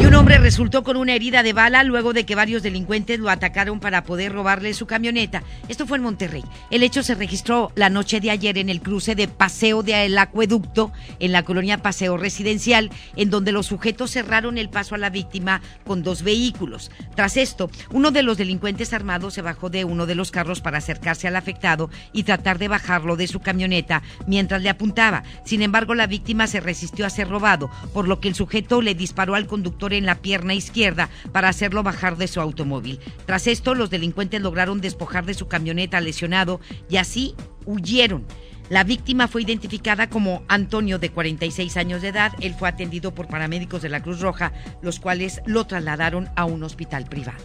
[0.00, 3.30] Y un hombre resultó con una herida de bala luego de que varios delincuentes lo
[3.30, 5.42] atacaron para poder robarle su camioneta.
[5.68, 6.44] Esto fue en Monterrey.
[6.70, 10.92] El hecho se registró la noche de ayer en el cruce de Paseo del Acueducto,
[11.18, 15.62] en la colonia Paseo Residencial, en donde los sujetos cerraron el paso a la víctima
[15.86, 16.90] con dos vehículos.
[17.14, 20.78] Tras esto, uno de los delincuentes armados se bajó de uno de los carros para
[20.78, 25.22] acercarse al afectado y tratar de bajarlo de su camioneta mientras le apuntaba.
[25.46, 28.94] Sin embargo, la víctima se resistió a ser robado, por lo que el sujeto le
[28.94, 33.00] disparó al conductor en la pierna izquierda para hacerlo bajar de su automóvil.
[33.24, 36.60] Tras esto, los delincuentes lograron despojar de su camioneta lesionado
[36.90, 37.34] y así
[37.64, 38.26] huyeron.
[38.68, 42.32] La víctima fue identificada como Antonio, de 46 años de edad.
[42.40, 46.64] Él fue atendido por paramédicos de la Cruz Roja, los cuales lo trasladaron a un
[46.64, 47.44] hospital privado.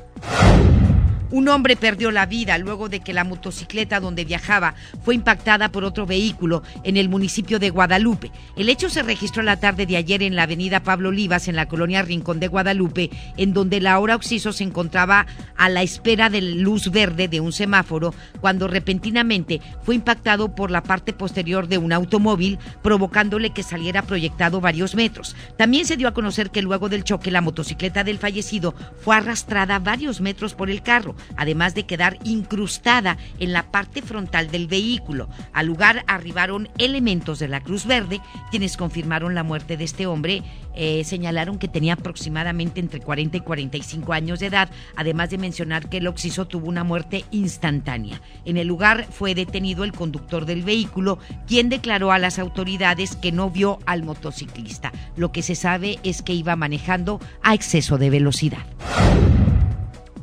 [1.32, 5.86] Un hombre perdió la vida luego de que la motocicleta donde viajaba fue impactada por
[5.86, 8.32] otro vehículo en el municipio de Guadalupe.
[8.58, 11.68] El hecho se registró la tarde de ayer en la avenida Pablo Olivas, en la
[11.68, 16.92] colonia Rincón de Guadalupe, en donde Laura Oxiso se encontraba a la espera de luz
[16.92, 22.60] verde de un semáforo cuando repentinamente fue impactado por la parte posterior de un automóvil,
[22.82, 25.36] provocándole que saliera proyectado varios metros.
[25.58, 29.80] También se dio a conocer que luego del choque la motocicleta del fallecido fue arrastrada
[29.80, 35.30] varios metros por el carro, además de quedar incrustada en la parte frontal del vehículo.
[35.54, 40.44] Al lugar arribaron elementos de la Cruz Verde, quienes confirmaron la muerte de este hombre.
[40.74, 45.90] Eh, señalaron que tenía aproximadamente entre 40 y 45 años de edad, además de mencionar
[45.90, 48.22] que el occiso tuvo una muerte instantánea.
[48.46, 53.32] En el lugar fue detenido el conductor del vehículo, quien declaró a las autoridades que
[53.32, 54.92] no vio al motociclista.
[55.16, 58.66] Lo que se sabe es que iba manejando a exceso de velocidad.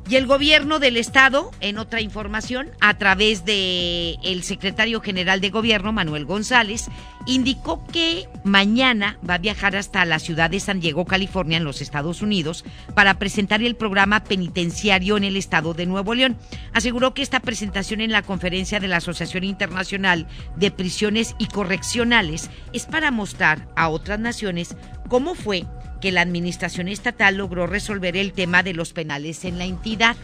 [0.08, 5.50] Y el gobierno del estado, en otra información, a través de el secretario general de
[5.50, 6.88] gobierno Manuel González,
[7.26, 11.80] indicó que mañana va a viajar hasta la ciudad de San Diego, California, en los
[11.80, 16.36] Estados Unidos, para presentar el programa penitenciario en el estado de Nuevo León.
[16.72, 20.26] Aseguró que esta presentación en la conferencia de la Asociación Internacional
[20.56, 24.76] de Prisiones y Correccionales es para mostrar a otras naciones
[25.08, 25.64] cómo fue
[26.00, 30.16] que la administración estatal logró resolver el tema de los penales en la entidad.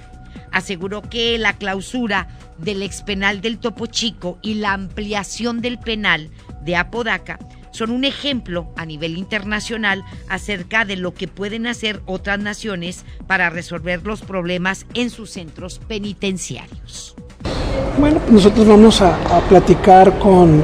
[0.54, 6.30] Aseguró que la clausura del expenal del Topo Chico y la ampliación del penal
[6.62, 7.40] de Apodaca
[7.72, 13.50] son un ejemplo a nivel internacional acerca de lo que pueden hacer otras naciones para
[13.50, 17.16] resolver los problemas en sus centros penitenciarios.
[17.98, 20.62] Bueno, pues nosotros vamos a, platicar con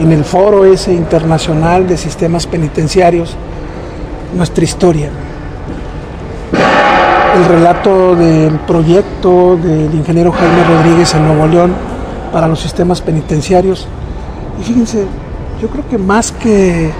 [0.00, 3.36] en el foro ese internacional de sistemas penitenciarios
[4.34, 5.10] nuestra historia.
[7.38, 11.72] El relato del proyecto del ingeniero Jaime Rodríguez en Nuevo León
[12.32, 13.86] para los sistemas penitenciarios.
[14.60, 15.06] Y fíjense,
[15.62, 16.92] yo creo que más que eh,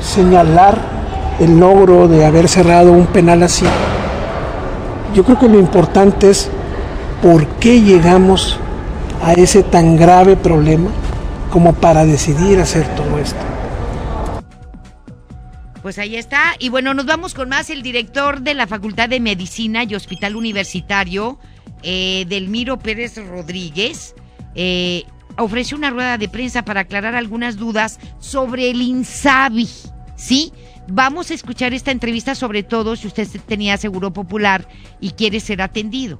[0.00, 0.78] señalar
[1.40, 3.66] el logro de haber cerrado un penal así,
[5.12, 6.48] yo creo que lo importante es
[7.20, 8.60] por qué llegamos
[9.24, 10.90] a ese tan grave problema
[11.50, 13.53] como para decidir hacer todo esto.
[15.84, 16.56] Pues ahí está.
[16.58, 17.68] Y bueno, nos vamos con más.
[17.68, 21.38] El director de la Facultad de Medicina y Hospital Universitario,
[21.82, 24.14] eh, Delmiro Pérez Rodríguez,
[24.54, 25.02] eh,
[25.36, 29.68] ofreció una rueda de prensa para aclarar algunas dudas sobre el INSABI.
[30.16, 30.54] ¿Sí?
[30.88, 34.66] Vamos a escuchar esta entrevista sobre todo si usted tenía seguro popular
[35.02, 36.18] y quiere ser atendido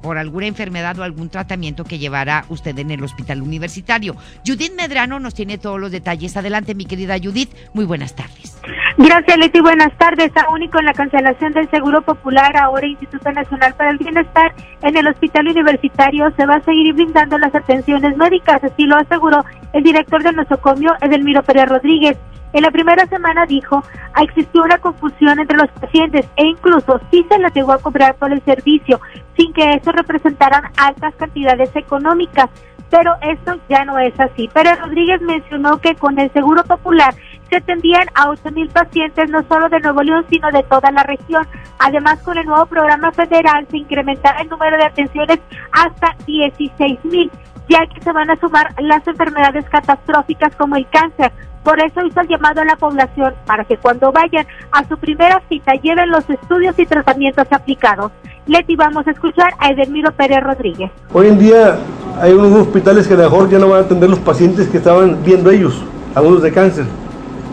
[0.00, 4.16] por alguna enfermedad o algún tratamiento que llevará usted en el hospital universitario.
[4.46, 6.36] Judith Medrano nos tiene todos los detalles.
[6.36, 7.50] Adelante, mi querida Judith.
[7.74, 8.58] Muy buenas tardes.
[9.02, 9.60] Gracias, Leti.
[9.60, 10.30] Buenas tardes.
[10.36, 14.94] Aún y con la cancelación del Seguro Popular, ahora Instituto Nacional para el Bienestar, en
[14.94, 18.62] el hospital universitario se va a seguir brindando las atenciones médicas.
[18.62, 22.18] Así lo aseguró el director del nosocomio, Edelmiro Pérez Rodríguez.
[22.52, 23.82] En la primera semana dijo,
[24.20, 28.30] existió una confusión entre los pacientes e incluso sí se les llegó a cobrar por
[28.30, 29.00] el servicio
[29.34, 32.50] sin que eso representaran altas cantidades económicas.
[32.90, 34.48] Pero esto ya no es así.
[34.48, 37.14] Pérez Rodríguez mencionó que con el Seguro Popular
[37.50, 41.02] se atendían a 8 mil pacientes no solo de Nuevo León, sino de toda la
[41.02, 41.46] región.
[41.78, 45.40] Además, con el nuevo programa federal se incrementará el número de atenciones
[45.72, 47.30] hasta 16 mil,
[47.68, 51.32] ya que se van a sumar las enfermedades catastróficas como el cáncer,
[51.62, 55.42] por eso hizo el llamado a la población para que cuando vayan a su primera
[55.48, 58.12] cita lleven los estudios y tratamientos aplicados.
[58.46, 60.90] Leti, vamos a escuchar a Edelmiro Pérez Rodríguez.
[61.12, 61.78] Hoy en día
[62.20, 64.78] hay unos hospitales que a lo mejor ya no van a atender los pacientes que
[64.78, 65.84] estaban viendo ellos,
[66.14, 66.86] algunos de cáncer.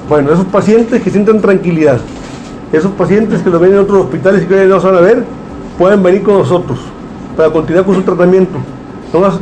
[0.07, 1.99] Bueno, esos pacientes que sientan tranquilidad,
[2.71, 5.25] esos pacientes que lo ven en otros hospitales y que no se van a ver,
[5.77, 6.79] pueden venir con nosotros
[7.35, 8.57] para continuar con su tratamiento.
[9.11, 9.39] Nos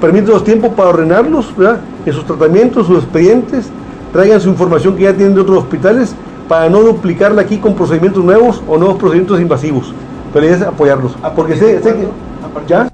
[0.00, 1.80] permite los tiempos para ordenarlos ¿verdad?
[2.04, 3.70] en sus tratamientos, sus expedientes
[4.12, 6.16] traigan su información que ya tienen de otros hospitales
[6.48, 9.94] para no duplicarla aquí con procedimientos nuevos o nuevos procedimientos invasivos.
[10.32, 11.16] Pero es apoyarlos.
[11.22, 12.08] Ah, porque sé, que...
[12.66, 12.90] ¿Ya?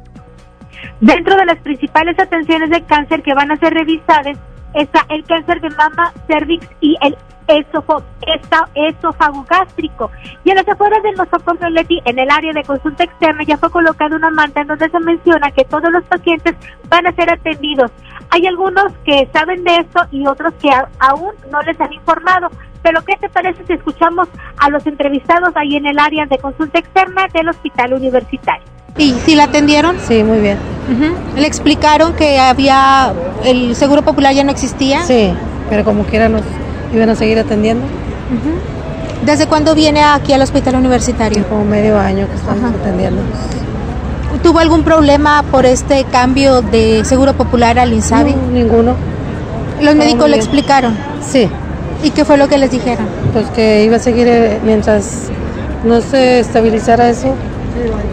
[1.00, 4.36] Dentro de las principales atenciones de cáncer que van a ser revisadas
[4.74, 10.10] está el cáncer de mama, cervix y el esófago gástrico.
[10.44, 13.70] Y en las afueras del nosocomio Leti, en el área de consulta externa, ya fue
[13.70, 16.54] colocada una manta en donde se menciona que todos los pacientes
[16.88, 17.90] van a ser atendidos.
[18.30, 22.48] Hay algunos que saben de esto y otros que aún no les han informado.
[22.82, 24.28] Pero ¿qué te parece si escuchamos
[24.58, 28.73] a los entrevistados ahí en el área de consulta externa del hospital universitario?
[28.96, 29.96] ¿Y si la atendieron?
[30.06, 30.58] Sí, muy bien.
[31.36, 33.12] ¿Le explicaron que había
[33.44, 35.02] el Seguro Popular ya no existía?
[35.02, 35.32] Sí,
[35.70, 36.42] pero como quiera nos
[36.94, 37.84] iban a seguir atendiendo.
[39.24, 41.44] ¿Desde cuándo viene aquí al hospital universitario?
[41.48, 43.22] Como medio año que estamos atendiendo.
[44.42, 48.32] ¿Tuvo algún problema por este cambio de Seguro Popular al INSABI?
[48.32, 48.94] No, ninguno.
[49.80, 50.96] ¿Los médicos le explicaron?
[51.26, 51.48] Sí.
[52.02, 53.06] ¿Y qué fue lo que les dijeron?
[53.32, 55.30] Pues que iba a seguir eh, mientras
[55.84, 57.34] no se estabilizara eso,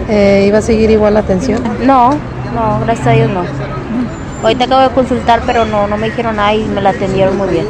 [0.10, 1.62] eh, iba a seguir igual la atención.
[1.86, 2.12] No,
[2.54, 3.44] no, gracias a Dios no.
[4.44, 7.50] Ahorita acabo de consultar, pero no, no me dijeron nada y me la atendieron muy
[7.50, 7.68] bien.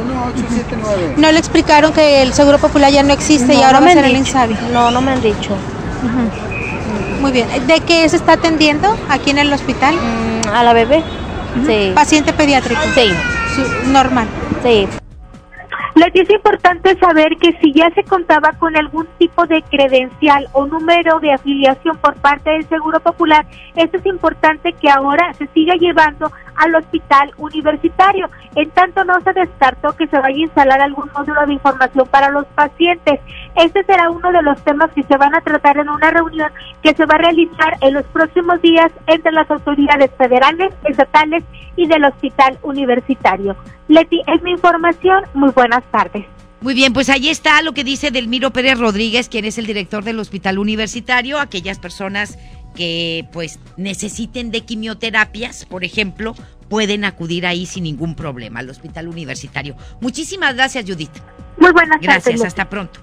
[1.18, 3.94] ¿No le explicaron que el Seguro Popular ya no existe y ahora no va a
[3.94, 4.28] me ser han el dicho.
[4.38, 4.56] INSABI?
[4.72, 5.54] No, no me han dicho.
[7.20, 7.46] Muy bien.
[7.66, 9.94] ¿De qué se está atendiendo aquí en el hospital?
[10.52, 11.02] a la bebé.
[11.66, 11.92] Sí.
[11.94, 12.80] ¿Paciente pediátrico?
[12.94, 13.10] Sí.
[13.90, 14.26] Normal.
[14.62, 14.88] Sí.
[15.94, 20.66] Leti, es importante saber que si ya se contaba con algún tipo de credencial o
[20.66, 23.44] número de afiliación por parte del Seguro Popular,
[23.76, 26.32] esto es importante que ahora se siga llevando
[26.62, 28.30] al hospital universitario.
[28.54, 32.30] En tanto no se descartó que se vaya a instalar algún módulo de información para
[32.30, 33.20] los pacientes.
[33.56, 36.50] Este será uno de los temas que se van a tratar en una reunión
[36.82, 41.42] que se va a realizar en los próximos días entre las autoridades federales, estatales
[41.76, 43.56] y del hospital universitario.
[43.88, 45.24] Leti, es mi información.
[45.34, 46.24] Muy buenas tardes.
[46.60, 50.04] Muy bien, pues ahí está lo que dice Delmiro Pérez Rodríguez, quien es el director
[50.04, 51.40] del Hospital Universitario.
[51.40, 52.38] Aquellas personas
[52.72, 56.34] que pues necesiten de quimioterapias, por ejemplo,
[56.68, 59.76] pueden acudir ahí sin ningún problema al Hospital Universitario.
[60.00, 61.10] Muchísimas gracias, Judith.
[61.58, 62.44] Muy buenas Gracias, tardes.
[62.44, 63.00] hasta pronto.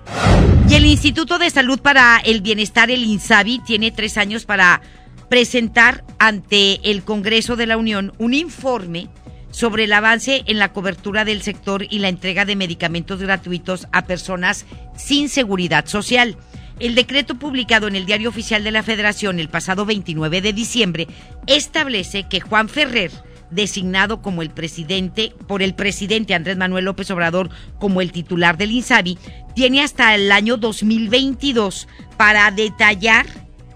[0.67, 4.81] Y el Instituto de Salud para el Bienestar, el INSABI, tiene tres años para
[5.29, 9.09] presentar ante el Congreso de la Unión un informe
[9.51, 14.05] sobre el avance en la cobertura del sector y la entrega de medicamentos gratuitos a
[14.05, 14.65] personas
[14.95, 16.37] sin seguridad social.
[16.79, 21.07] El decreto publicado en el Diario Oficial de la Federación el pasado 29 de diciembre
[21.45, 23.11] establece que Juan Ferrer,
[23.51, 27.49] designado como el presidente por el presidente Andrés Manuel López Obrador
[27.79, 29.17] como el titular del INSABI,
[29.55, 33.25] tiene hasta el año 2022 para detallar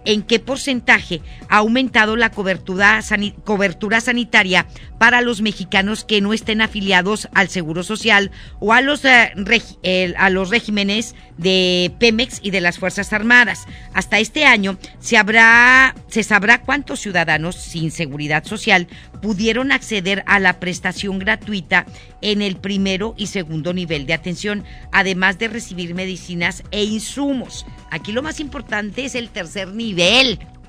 [0.05, 4.65] en qué porcentaje ha aumentado la cobertura, sani- cobertura sanitaria
[4.99, 10.29] para los mexicanos que no estén afiliados al Seguro Social o a los, eh, a
[10.29, 13.65] los regímenes de Pemex y de las Fuerzas Armadas.
[13.93, 18.87] Hasta este año se, habrá, se sabrá cuántos ciudadanos sin seguridad social
[19.21, 21.85] pudieron acceder a la prestación gratuita
[22.21, 27.65] en el primero y segundo nivel de atención, además de recibir medicinas e insumos.
[27.89, 29.92] Aquí lo más importante es el tercer nivel,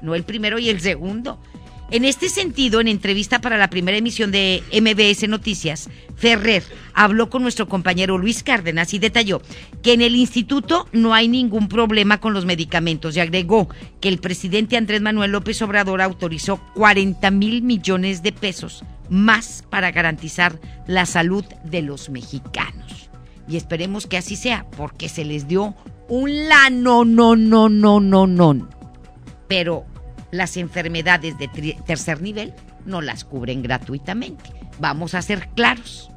[0.03, 1.39] no el primero y el segundo.
[1.91, 6.65] En este sentido, en entrevista para la primera emisión de MBS Noticias, Ferrer
[6.95, 9.43] habló con nuestro compañero Luis Cárdenas y detalló
[9.83, 13.69] que en el instituto no hay ningún problema con los medicamentos y agregó
[14.01, 19.93] que el presidente Andrés Manuel López Obrador autorizó 40 mil millones de pesos más para
[19.93, 23.11] garantizar la salud de los mexicanos.
[23.47, 25.75] Y esperemos que así sea, porque se les dio
[26.09, 28.69] un la no, no, no, no, no, no.
[29.55, 29.87] Pero
[30.33, 31.47] las enfermedades de
[31.87, 32.53] tercer nivel
[32.85, 34.51] no las cubren gratuitamente.
[34.81, 36.11] Vamos a ser claros.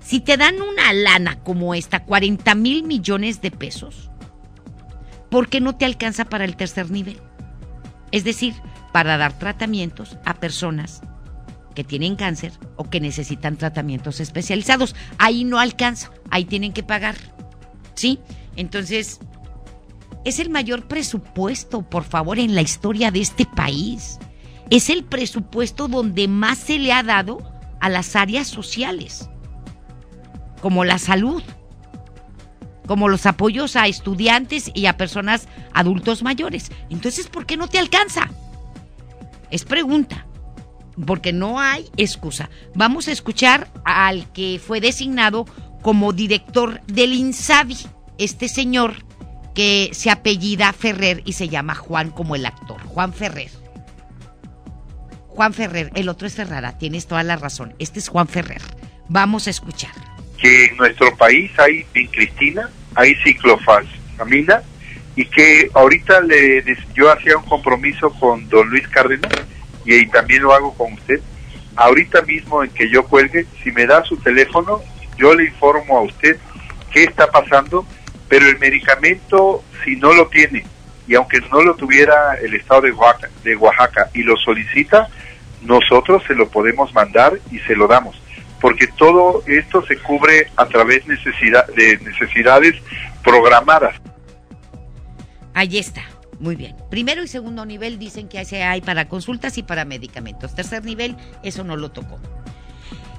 [0.00, 4.10] Si te dan una lana como esta, 40 mil millones de pesos,
[5.30, 7.20] ¿por qué no te alcanza para el tercer nivel?
[8.10, 8.54] Es decir,
[8.92, 11.02] para dar tratamientos a personas
[11.76, 14.96] que tienen cáncer o que necesitan tratamientos especializados.
[15.18, 17.14] Ahí no alcanza, ahí tienen que pagar.
[17.94, 18.18] ¿Sí?
[18.56, 19.20] Entonces,
[20.26, 24.18] es el mayor presupuesto, por favor, en la historia de este país.
[24.70, 27.38] Es el presupuesto donde más se le ha dado
[27.78, 29.30] a las áreas sociales,
[30.60, 31.44] como la salud,
[32.88, 36.72] como los apoyos a estudiantes y a personas adultos mayores.
[36.90, 38.28] Entonces, ¿por qué no te alcanza?
[39.52, 40.26] Es pregunta,
[41.06, 42.50] porque no hay excusa.
[42.74, 45.46] Vamos a escuchar al que fue designado
[45.82, 47.76] como director del INSABI,
[48.18, 49.05] este señor
[49.56, 53.50] que se apellida Ferrer y se llama Juan como el actor, Juan Ferrer.
[55.28, 57.74] Juan Ferrer, el otro es Ferrara, tienes toda la razón.
[57.78, 58.60] Este es Juan Ferrer.
[59.08, 59.92] Vamos a escuchar.
[60.38, 64.62] que en nuestro país hay vincristina, hay ciclofosfamina
[65.16, 66.62] y que ahorita le
[66.94, 69.32] yo hacía un compromiso con don Luis Cárdenas
[69.86, 71.20] y, y también lo hago con usted.
[71.74, 74.82] Ahorita mismo en que yo cuelgue, si me da su teléfono,
[75.16, 76.36] yo le informo a usted
[76.92, 77.86] qué está pasando,
[78.28, 80.64] pero el medicamento, si no lo tiene,
[81.06, 85.08] y aunque no lo tuviera el estado de Oaxaca, y lo solicita,
[85.62, 88.20] nosotros se lo podemos mandar y se lo damos
[88.60, 92.74] porque todo esto se cubre a través necesidad, de necesidades
[93.22, 93.94] programadas.
[95.54, 96.02] Ahí está.
[96.38, 96.76] Muy bien.
[96.90, 100.54] Primero y segundo nivel dicen que hay para consultas y para medicamentos.
[100.54, 102.18] Tercer nivel, eso no lo tocó.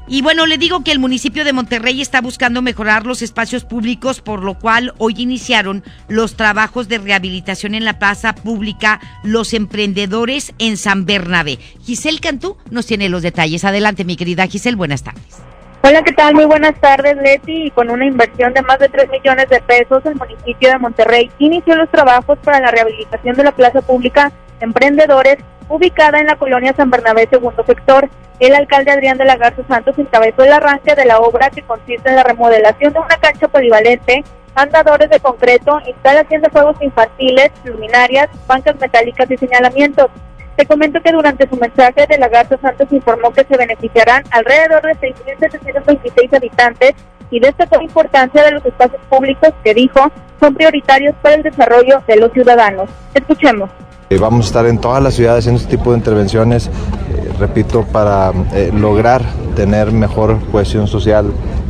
[0.09, 4.21] Y bueno, le digo que el municipio de Monterrey está buscando mejorar los espacios públicos,
[4.21, 10.53] por lo cual hoy iniciaron los trabajos de rehabilitación en la plaza pública Los Emprendedores
[10.59, 11.59] en San Bernabé.
[11.83, 13.65] Giselle Cantú nos tiene los detalles.
[13.65, 15.41] Adelante, mi querida Giselle, buenas tardes.
[15.83, 16.35] Hola, ¿qué tal?
[16.35, 17.67] Muy buenas tardes, Leti.
[17.67, 21.29] Y con una inversión de más de 3 millones de pesos, el municipio de Monterrey
[21.39, 24.31] inició los trabajos para la rehabilitación de la plaza pública
[24.61, 25.37] Emprendedores,
[25.69, 28.09] ubicada en la colonia San Bernabé, segundo sector.
[28.39, 32.09] El alcalde Adrián de la Garza Santos encabezó el arranque de la obra que consiste
[32.09, 34.23] en la remodelación de una cancha polivalente,
[34.55, 40.07] andadores de concreto, instalación de juegos infantiles, luminarias, bancas metálicas y señalamientos.
[40.55, 44.81] Te comento que durante su mensaje de la Garza Santos informó que se beneficiarán alrededor
[44.81, 46.93] de 6.726 habitantes
[47.29, 52.01] y destacó la importancia de los espacios públicos que dijo son prioritarios para el desarrollo
[52.07, 52.89] de los ciudadanos.
[53.13, 53.69] Escuchemos.
[54.09, 57.83] Eh, vamos a estar en todas las ciudades haciendo este tipo de intervenciones, eh, repito,
[57.91, 59.21] para eh, lograr
[59.53, 61.25] tener mejor cohesión social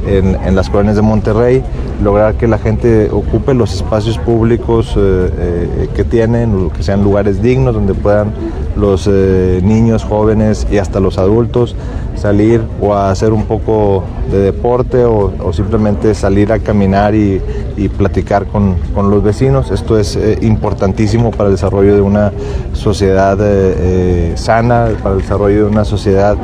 [0.06, 1.64] en, las colonias de Monterrey,
[2.02, 4.98] lograr que la gente ocupe los espacios públicos
[5.96, 8.32] que tienen, que sean lugares dignos donde puedan
[8.78, 11.76] los niños, jóvenes y hasta los adultos
[12.18, 17.42] salir o hacer un poco de deporte o, simplemente salir a caminar y,
[17.98, 19.72] platicar con, los vecinos.
[19.72, 22.27] Esto es importantísimo para el desarrollo de una
[22.74, 26.36] sociedad eh, eh, sana, para el desarrollo de una sociedad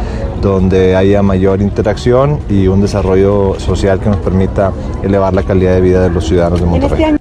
[0.42, 4.72] donde haya mayor interacción y un desarrollo social que nos permita
[5.04, 7.18] elevar la calidad de vida de los ciudadanos de Monterrey.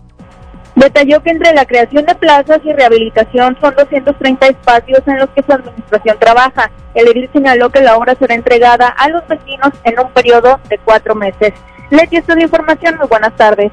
[0.75, 5.43] Detalló que entre la creación de plazas y rehabilitación son 230 espacios en los que
[5.43, 6.71] su administración trabaja.
[6.95, 10.79] El edil señaló que la obra será entregada a los vecinos en un periodo de
[10.79, 11.53] cuatro meses.
[11.91, 12.97] Leti, esta es la información.
[12.97, 13.71] Muy buenas tardes.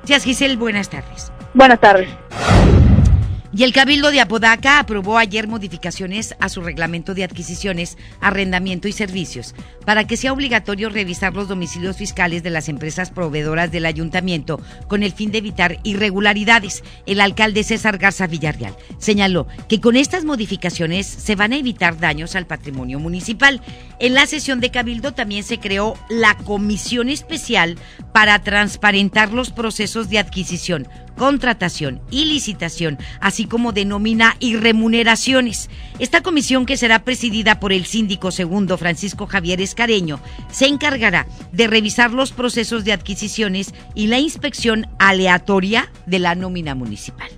[0.00, 0.56] Gracias, Giselle.
[0.56, 1.32] Buenas tardes.
[1.54, 2.08] Buenas tardes.
[3.54, 8.92] Y el Cabildo de Apodaca aprobó ayer modificaciones a su reglamento de adquisiciones, arrendamiento y
[8.92, 14.60] servicios para que sea obligatorio revisar los domicilios fiscales de las empresas proveedoras del ayuntamiento
[14.88, 16.82] con el fin de evitar irregularidades.
[17.04, 22.36] El alcalde César Garza Villarreal señaló que con estas modificaciones se van a evitar daños
[22.36, 23.60] al patrimonio municipal.
[24.02, 27.78] En la sesión de Cabildo también se creó la comisión especial
[28.12, 35.70] para transparentar los procesos de adquisición contratación y licitación, así como de nómina y remuneraciones.
[36.00, 40.18] Esta comisión, que será presidida por el síndico segundo Francisco Javier Escareño,
[40.50, 46.74] se encargará de revisar los procesos de adquisiciones y la inspección aleatoria de la nómina
[46.74, 47.28] municipal.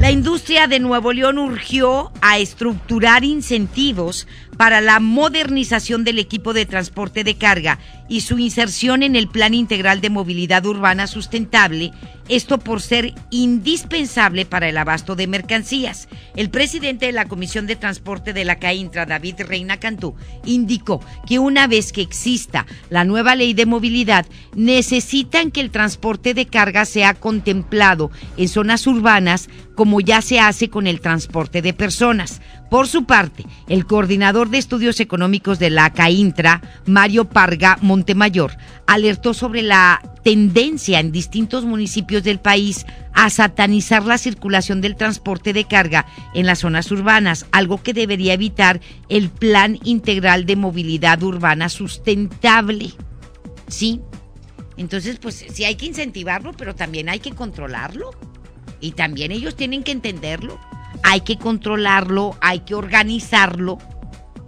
[0.00, 4.28] La industria de Nuevo León urgió a estructurar incentivos
[4.58, 7.78] para la modernización del equipo de transporte de carga
[8.08, 11.92] y su inserción en el Plan Integral de Movilidad Urbana Sustentable,
[12.28, 16.08] esto por ser indispensable para el abasto de mercancías.
[16.34, 21.38] El presidente de la Comisión de Transporte de la CAINTRA, David Reina Cantú, indicó que
[21.38, 26.84] una vez que exista la nueva ley de movilidad, necesitan que el transporte de carga
[26.84, 32.40] sea contemplado en zonas urbanas como ya se hace con el transporte de personas.
[32.70, 38.52] Por su parte, el coordinador de estudios económicos de la CAINTRA, Mario Parga Montemayor,
[38.86, 45.54] alertó sobre la tendencia en distintos municipios del país a satanizar la circulación del transporte
[45.54, 46.04] de carga
[46.34, 52.92] en las zonas urbanas, algo que debería evitar el Plan Integral de Movilidad Urbana Sustentable.
[53.66, 54.02] ¿Sí?
[54.76, 58.10] Entonces, pues sí hay que incentivarlo, pero también hay que controlarlo.
[58.80, 60.58] Y también ellos tienen que entenderlo
[61.02, 63.78] hay que controlarlo, hay que organizarlo,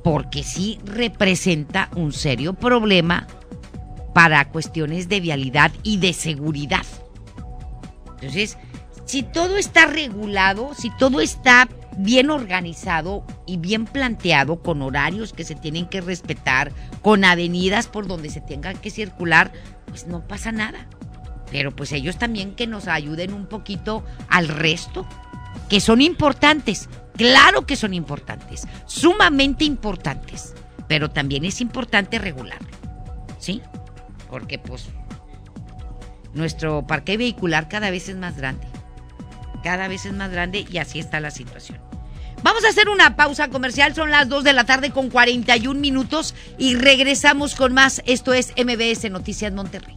[0.03, 3.27] porque sí representa un serio problema
[4.15, 6.87] para cuestiones de vialidad y de seguridad.
[8.15, 8.59] Entonces,
[9.05, 15.45] si todo está regulado, si todo está bien organizado y bien planteado, con horarios que
[15.45, 16.73] se tienen que respetar,
[17.03, 19.53] con avenidas por donde se tenga que circular,
[19.87, 20.87] pues no pasa nada.
[21.51, 25.07] Pero pues ellos también que nos ayuden un poquito al resto
[25.69, 30.55] que son importantes, claro que son importantes, sumamente importantes,
[30.89, 32.69] pero también es importante regularlo,
[33.39, 33.63] ¿sí?
[34.29, 34.87] Porque pues
[36.35, 38.67] nuestro parque vehicular cada vez es más grande,
[39.63, 41.79] cada vez es más grande y así está la situación.
[42.43, 46.35] Vamos a hacer una pausa comercial, son las 2 de la tarde con 41 minutos
[46.59, 48.03] y regresamos con más.
[48.07, 49.97] Esto es MBS Noticias Monterrey.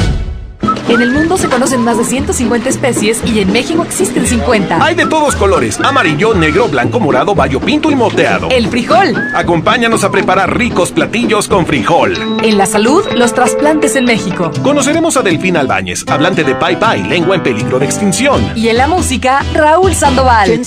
[0.91, 4.83] En el mundo se conocen más de 150 especies y en México existen 50.
[4.83, 8.49] Hay de todos colores: amarillo, negro, blanco, morado, bayo pinto y moteado.
[8.49, 9.15] El frijol.
[9.33, 12.17] Acompáñanos a preparar ricos platillos con frijol.
[12.43, 14.51] En la salud, los trasplantes en México.
[14.61, 18.51] Conoceremos a Delfín Albáñez, hablante de Pai Pai, lengua en peligro de extinción.
[18.57, 20.61] Y en la música, Raúl Sandoval.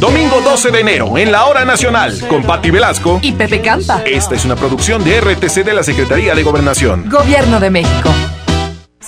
[0.00, 4.02] Domingo 12 de enero, en la Hora Nacional, con Patti Velasco y Pepe Campa.
[4.04, 7.08] Esta es una producción de RTC de la Secretaría de Gobernación.
[7.08, 8.10] Gobierno de México.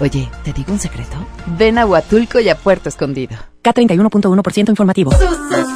[0.00, 1.16] Oye, ¿te digo un secreto?
[1.58, 3.36] Ven a Huatulco y a Puerto Escondido.
[3.62, 5.12] K31.1% informativo.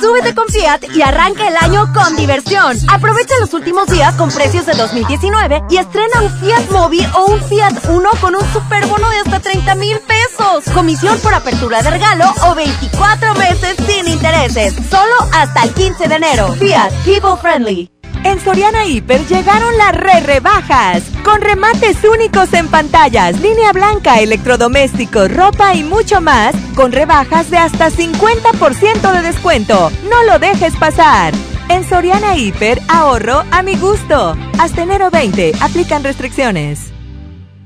[0.00, 2.74] Súbete con Fiat y arranca el año con diversión.
[2.88, 7.42] Aprovecha los últimos días con precios de 2019 y estrena un Fiat Mobi o un
[7.42, 10.64] Fiat Uno con un superbono de hasta 30 mil pesos.
[10.72, 14.74] Comisión por apertura de regalo o 24 meses sin intereses.
[14.88, 16.54] Solo hasta el 15 de enero.
[16.54, 17.93] Fiat People Friendly.
[18.24, 25.30] En Soriana Hiper llegaron las re rebajas, con remates únicos en pantallas, línea blanca, electrodomésticos,
[25.30, 29.92] ropa y mucho más, con rebajas de hasta 50% de descuento.
[30.08, 31.34] No lo dejes pasar.
[31.68, 34.36] En Soriana Hiper, ahorro a mi gusto.
[34.58, 36.93] Hasta enero 20, aplican restricciones.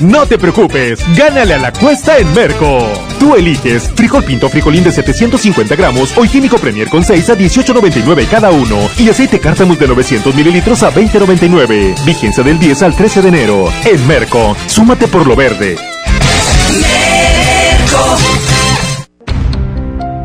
[0.00, 2.90] No te preocupes, gánale a la cuesta en Merco.
[3.18, 8.26] Tú eliges frijol pinto frijolín de 750 gramos o higiénico Premier con 6 a 18.99
[8.26, 12.02] cada uno y aceite cártamus de 900 mililitros a 20.99.
[12.06, 13.68] Vigencia del 10 al 13 de enero.
[13.84, 15.76] En Merco, súmate por lo verde.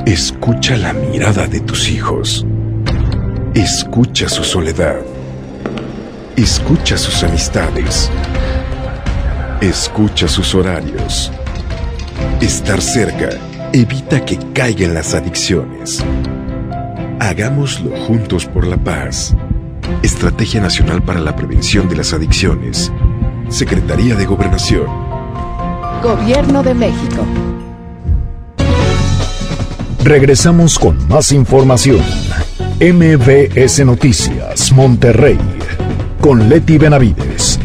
[0.05, 2.45] Escucha la mirada de tus hijos.
[3.53, 5.01] Escucha su soledad.
[6.37, 8.09] Escucha sus amistades.
[9.61, 11.31] Escucha sus horarios.
[12.41, 13.29] Estar cerca
[13.71, 16.03] evita que caigan las adicciones.
[17.19, 19.33] Hagámoslo juntos por la paz.
[20.03, 22.91] Estrategia Nacional para la Prevención de las Adicciones.
[23.49, 24.87] Secretaría de Gobernación.
[26.03, 27.25] Gobierno de México.
[30.03, 32.01] Regresamos con más información.
[32.81, 35.37] MBS Noticias, Monterrey.
[36.19, 37.59] Con Leti Benavides.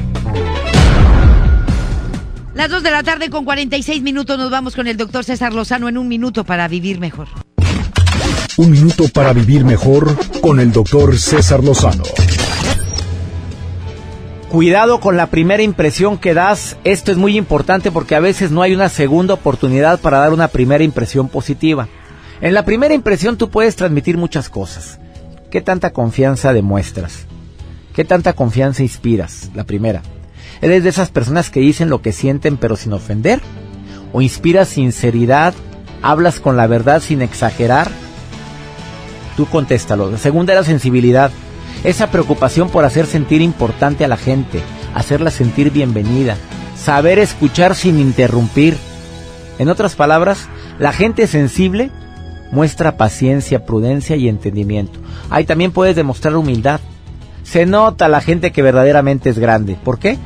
[2.61, 5.89] Las 2 de la tarde con 46 minutos nos vamos con el doctor César Lozano
[5.89, 7.27] en un minuto para vivir mejor.
[8.59, 12.03] Un minuto para vivir mejor con el doctor César Lozano.
[14.51, 16.77] Cuidado con la primera impresión que das.
[16.85, 20.49] Esto es muy importante porque a veces no hay una segunda oportunidad para dar una
[20.49, 21.89] primera impresión positiva.
[22.43, 25.01] En la primera impresión tú puedes transmitir muchas cosas.
[25.51, 27.25] ¿Qué tanta confianza demuestras?
[27.95, 29.51] ¿Qué tanta confianza inspiras?
[29.55, 30.03] La primera.
[30.63, 33.41] ¿Eres de esas personas que dicen lo que sienten pero sin ofender?
[34.13, 35.55] ¿O inspiras sinceridad?
[36.03, 37.91] ¿Hablas con la verdad sin exagerar?
[39.37, 40.11] Tú contéstalo.
[40.11, 41.31] La segunda era sensibilidad.
[41.83, 44.61] Esa preocupación por hacer sentir importante a la gente,
[44.95, 46.37] hacerla sentir bienvenida,
[46.77, 48.77] saber escuchar sin interrumpir.
[49.59, 50.47] En otras palabras,
[50.79, 51.91] la gente sensible
[52.53, 54.99] muestra paciencia, prudencia y entendimiento.
[55.31, 56.81] Ahí también puedes demostrar humildad.
[57.45, 59.77] Se nota la gente que verdaderamente es grande.
[59.83, 60.19] ¿Por qué?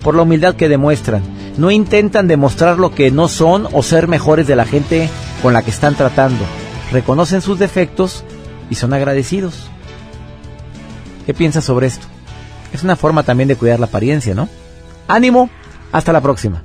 [0.00, 1.22] Por la humildad que demuestran.
[1.56, 5.08] No intentan demostrar lo que no son o ser mejores de la gente
[5.42, 6.44] con la que están tratando.
[6.92, 8.24] Reconocen sus defectos
[8.70, 9.68] y son agradecidos.
[11.24, 12.06] ¿Qué piensas sobre esto?
[12.72, 14.48] Es una forma también de cuidar la apariencia, ¿no?
[15.08, 15.50] Ánimo,
[15.92, 16.62] hasta la próxima.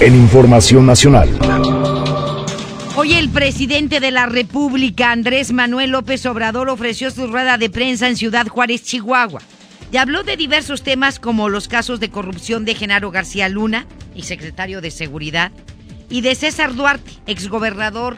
[0.00, 1.28] En Información Nacional.
[2.96, 8.08] Hoy el presidente de la República, Andrés Manuel López Obrador, ofreció su rueda de prensa
[8.08, 9.40] en Ciudad Juárez, Chihuahua.
[9.94, 14.22] Y habló de diversos temas como los casos de corrupción de Genaro García Luna, y
[14.22, 15.52] secretario de Seguridad,
[16.10, 18.16] y de César Duarte, exgobernador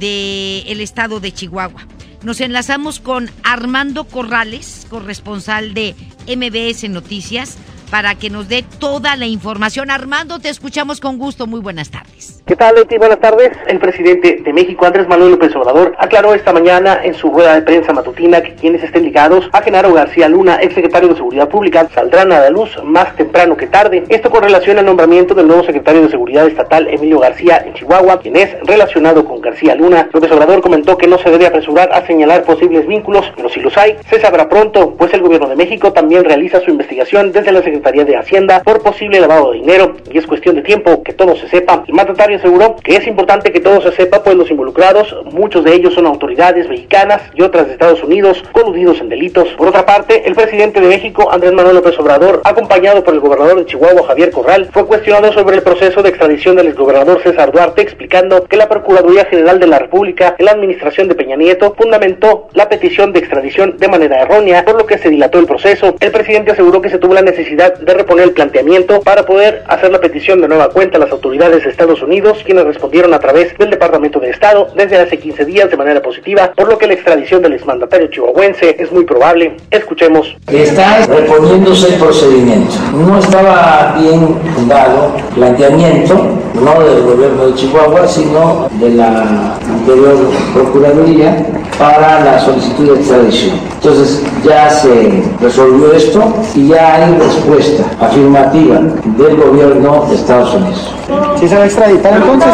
[0.00, 1.86] del estado de Chihuahua.
[2.24, 5.94] Nos enlazamos con Armando Corrales, corresponsal de
[6.26, 7.56] MBS Noticias,
[7.88, 9.92] para que nos dé toda la información.
[9.92, 11.46] Armando, te escuchamos con gusto.
[11.46, 12.41] Muy buenas tardes.
[12.44, 12.98] ¿Qué tal, Leti?
[12.98, 13.52] Buenas tardes.
[13.68, 17.62] El presidente de México, Andrés Manuel López Obrador, aclaró esta mañana en su rueda de
[17.62, 22.32] prensa matutina que quienes estén ligados a Genaro García Luna, exsecretario de Seguridad Pública, saldrán
[22.32, 24.02] a la luz más temprano que tarde.
[24.08, 28.18] Esto con relación al nombramiento del nuevo secretario de Seguridad Estatal, Emilio García, en Chihuahua,
[28.18, 30.08] quien es relacionado con García Luna.
[30.12, 33.78] López Obrador comentó que no se debe apresurar a señalar posibles vínculos, pero si los
[33.78, 37.62] hay, se sabrá pronto, pues el gobierno de México también realiza su investigación desde la
[37.62, 41.36] Secretaría de Hacienda por posible lavado de dinero y es cuestión de tiempo que todo
[41.36, 41.84] se sepa.
[41.86, 45.74] El mandatario aseguró que es importante que todo se sepa, pues los involucrados, muchos de
[45.74, 49.48] ellos son autoridades mexicanas y otras de Estados Unidos, coludidos en delitos.
[49.50, 53.58] Por otra parte, el presidente de México, Andrés Manuel López Obrador, acompañado por el gobernador
[53.58, 57.82] de Chihuahua, Javier Corral, fue cuestionado sobre el proceso de extradición del exgobernador César Duarte,
[57.82, 62.48] explicando que la Procuraduría General de la República, en la administración de Peña Nieto, fundamentó
[62.52, 65.94] la petición de extradición de manera errónea, por lo que se dilató el proceso.
[66.00, 69.90] El presidente aseguró que se tuvo la necesidad de reponer el planteamiento para poder hacer
[69.90, 72.12] la petición de nueva cuenta a las autoridades de Estados Unidos,
[72.44, 76.52] quienes respondieron a través del Departamento de Estado desde hace 15 días de manera positiva,
[76.56, 79.56] por lo que la extradición del exmandatario chihuahuense es muy probable.
[79.70, 80.36] Escuchemos.
[80.50, 82.74] Está reponiéndose el procedimiento.
[82.94, 90.16] No estaba bien fundado planteamiento, no del gobierno de Chihuahua, sino de la anterior
[90.54, 91.46] Procuraduría
[91.78, 93.56] para la solicitud de extradición.
[93.74, 98.80] Entonces ya se resolvió esto y ya hay respuesta afirmativa
[99.16, 100.94] del gobierno de Estados Unidos.
[101.38, 102.52] ¿Sí se va a extraditar entonces?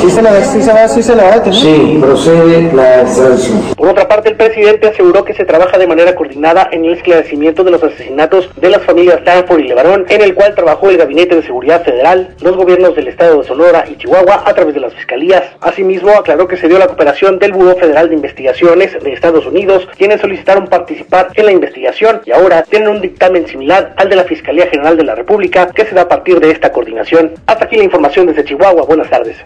[0.00, 1.60] ¿Sí se, la, sí se, va, sí se la va a detener?
[1.60, 3.60] Sí, procede la extradición.
[3.76, 7.62] Por otra parte, el presidente aseguró que se trabaja de manera coordinada en el esclarecimiento
[7.62, 11.36] de los asesinatos de las familias Stanford y Levarón, en el cual trabajó el Gabinete
[11.36, 14.94] de Seguridad Federal, los gobiernos del estado de Sonora y Chihuahua a través de las
[14.94, 15.42] fiscalías.
[15.60, 19.88] Asimismo, aclaró que se dio la cooperación del Buró Federal de Investigaciones de Estados Unidos,
[19.96, 24.24] quienes solicitaron participar en la investigación y ahora tienen un dictamen similar al de la
[24.24, 27.32] Fiscalía General de la República que se da a partir de esta coordinación.
[27.46, 28.84] Hasta aquí la información desde Chihuahua.
[28.84, 29.36] Buenas tardes.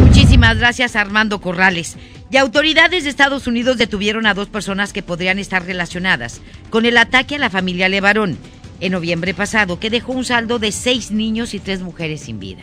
[0.00, 1.96] Muchísimas gracias Armando Corrales.
[2.30, 6.98] Y autoridades de Estados Unidos detuvieron a dos personas que podrían estar relacionadas con el
[6.98, 8.36] ataque a la familia Levarón
[8.80, 12.62] en noviembre pasado, que dejó un saldo de seis niños y tres mujeres sin vida.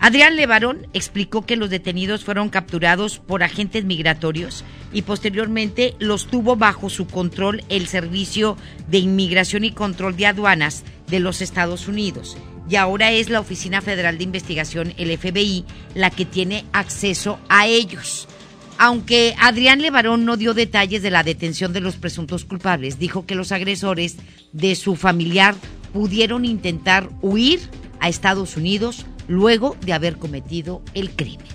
[0.00, 6.54] Adrián Levarón explicó que los detenidos fueron capturados por agentes migratorios y posteriormente los tuvo
[6.54, 12.36] bajo su control el Servicio de Inmigración y Control de Aduanas de los Estados Unidos.
[12.70, 17.66] Y ahora es la Oficina Federal de Investigación, el FBI, la que tiene acceso a
[17.66, 18.28] ellos.
[18.78, 23.34] Aunque Adrián Levarón no dio detalles de la detención de los presuntos culpables, dijo que
[23.34, 24.16] los agresores
[24.52, 25.56] de su familiar
[25.92, 27.60] pudieron intentar huir
[27.98, 31.46] a Estados Unidos luego de haber cometido el crimen.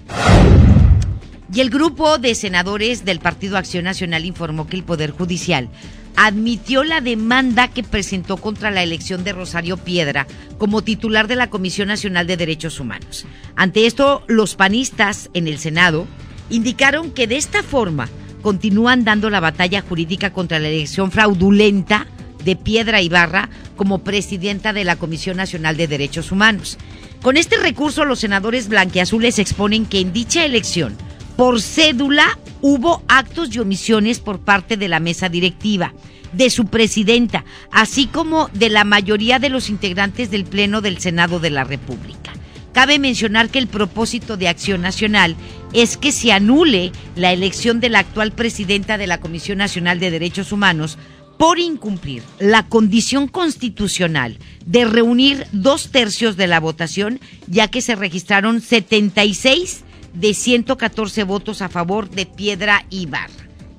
[1.54, 5.70] Y el grupo de senadores del Partido Acción Nacional informó que el Poder Judicial
[6.16, 11.50] admitió la demanda que presentó contra la elección de Rosario Piedra como titular de la
[11.50, 13.26] Comisión Nacional de Derechos Humanos.
[13.56, 16.08] Ante esto, los panistas en el Senado
[16.54, 18.08] indicaron que de esta forma
[18.44, 22.06] continúan dando la batalla jurídica contra la elección fraudulenta
[22.46, 26.78] de Piedra Ibarra como presidenta de la Comisión Nacional de Derechos Humanos.
[27.24, 30.96] Con este recurso, los senadores blanqueazules exponen que en dicha elección,
[31.38, 35.94] por cédula, hubo actos y omisiones por parte de la mesa directiva,
[36.34, 41.40] de su presidenta, así como de la mayoría de los integrantes del Pleno del Senado
[41.40, 42.34] de la República.
[42.74, 45.36] Cabe mencionar que el propósito de Acción Nacional
[45.74, 50.10] es que se anule la elección de la actual presidenta de la Comisión Nacional de
[50.10, 50.98] Derechos Humanos
[51.38, 57.96] por incumplir la condición constitucional de reunir dos tercios de la votación, ya que se
[57.96, 63.30] registraron 76 de 114 votos a favor de Piedra Ibar.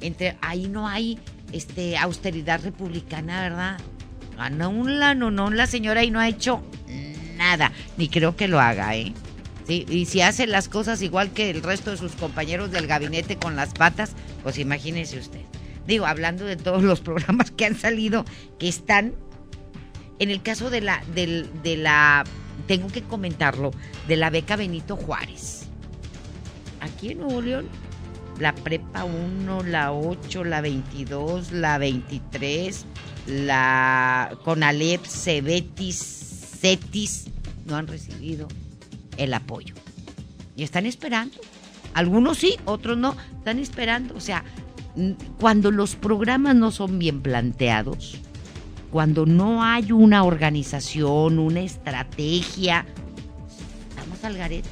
[0.03, 1.19] Entre ahí no hay
[1.53, 3.81] este austeridad republicana, ¿verdad?
[4.53, 4.73] No,
[5.15, 6.63] no, no, la señora ahí no ha hecho
[7.37, 9.13] nada, ni creo que lo haga, ¿eh?
[9.67, 13.37] Sí, y si hace las cosas igual que el resto de sus compañeros del gabinete
[13.37, 14.13] con las patas,
[14.43, 15.41] pues imagínese usted.
[15.87, 18.25] Digo, hablando de todos los programas que han salido,
[18.59, 19.15] que están
[20.19, 22.25] en el caso de la, del, de la,
[22.67, 23.73] tengo que comentarlo,
[24.07, 25.63] de la beca Benito Juárez.
[26.81, 27.63] Aquí en Nuevo
[28.39, 32.85] la prepa 1, la 8, la 22, la 23,
[33.27, 36.24] la Conalep, Cebetis,
[37.67, 38.49] No han recibido
[39.19, 39.75] el apoyo.
[40.57, 41.37] Y están esperando.
[41.93, 43.17] Algunos sí, otros no.
[43.39, 44.15] Están esperando.
[44.15, 44.45] O sea,
[45.39, 48.19] cuando los programas no son bien planteados,
[48.91, 52.87] cuando no hay una organización, una estrategia,
[53.91, 54.69] estamos al garete.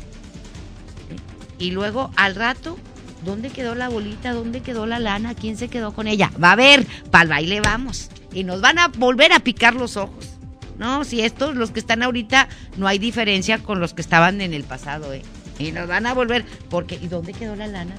[1.59, 2.79] Y luego al rato,
[3.25, 4.33] ¿dónde quedó la bolita?
[4.33, 5.35] ¿Dónde quedó la lana?
[5.35, 6.31] ¿Quién se quedó con ella?
[6.43, 8.09] Va a ver, para el baile vamos.
[8.33, 10.32] Y nos van a volver a picar los ojos.
[10.79, 14.55] No, si estos, los que están ahorita, no hay diferencia con los que estaban en
[14.55, 15.23] el pasado, ¿eh?
[15.59, 17.95] Y nos van a volver, porque ¿y dónde quedó la lana?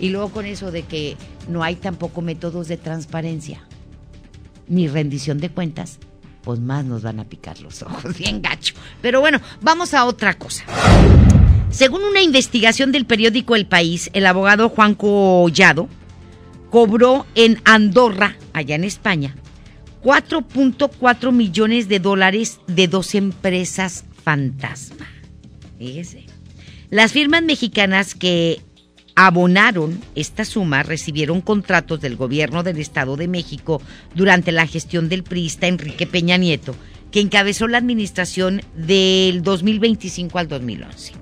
[0.00, 1.16] Y luego con eso de que
[1.48, 3.62] no hay tampoco métodos de transparencia,
[4.68, 5.98] ni rendición de cuentas,
[6.42, 8.74] pues más nos van a picar los ojos, bien gacho.
[9.02, 10.64] Pero bueno, vamos a otra cosa.
[11.70, 15.88] Según una investigación del periódico El País, el abogado Juan Collado
[16.70, 19.34] cobró en Andorra, allá en España,
[20.06, 25.08] 4.4 millones de dólares de dos empresas fantasma.
[25.80, 26.26] Fíjese.
[26.90, 28.60] Las firmas mexicanas que
[29.16, 33.82] abonaron esta suma recibieron contratos del gobierno del Estado de México
[34.14, 36.76] durante la gestión del priista Enrique Peña Nieto,
[37.10, 41.14] que encabezó la administración del 2025 al 2011.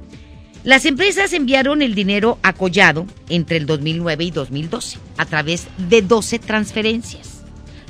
[0.63, 6.03] Las empresas enviaron el dinero a Collado entre el 2009 y 2012 a través de
[6.03, 7.34] 12 transferencias.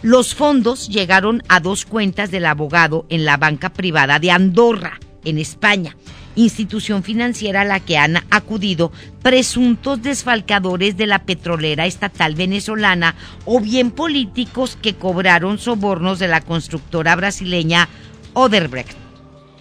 [0.05, 5.39] Los fondos llegaron a dos cuentas del abogado en la banca privada de Andorra, en
[5.39, 5.97] España,
[6.37, 8.93] institución financiera a la que han acudido
[9.23, 13.15] presuntos desfalcadores de la petrolera estatal venezolana
[13.47, 17.89] o bien políticos que cobraron sobornos de la constructora brasileña
[18.35, 18.99] Oderbrecht.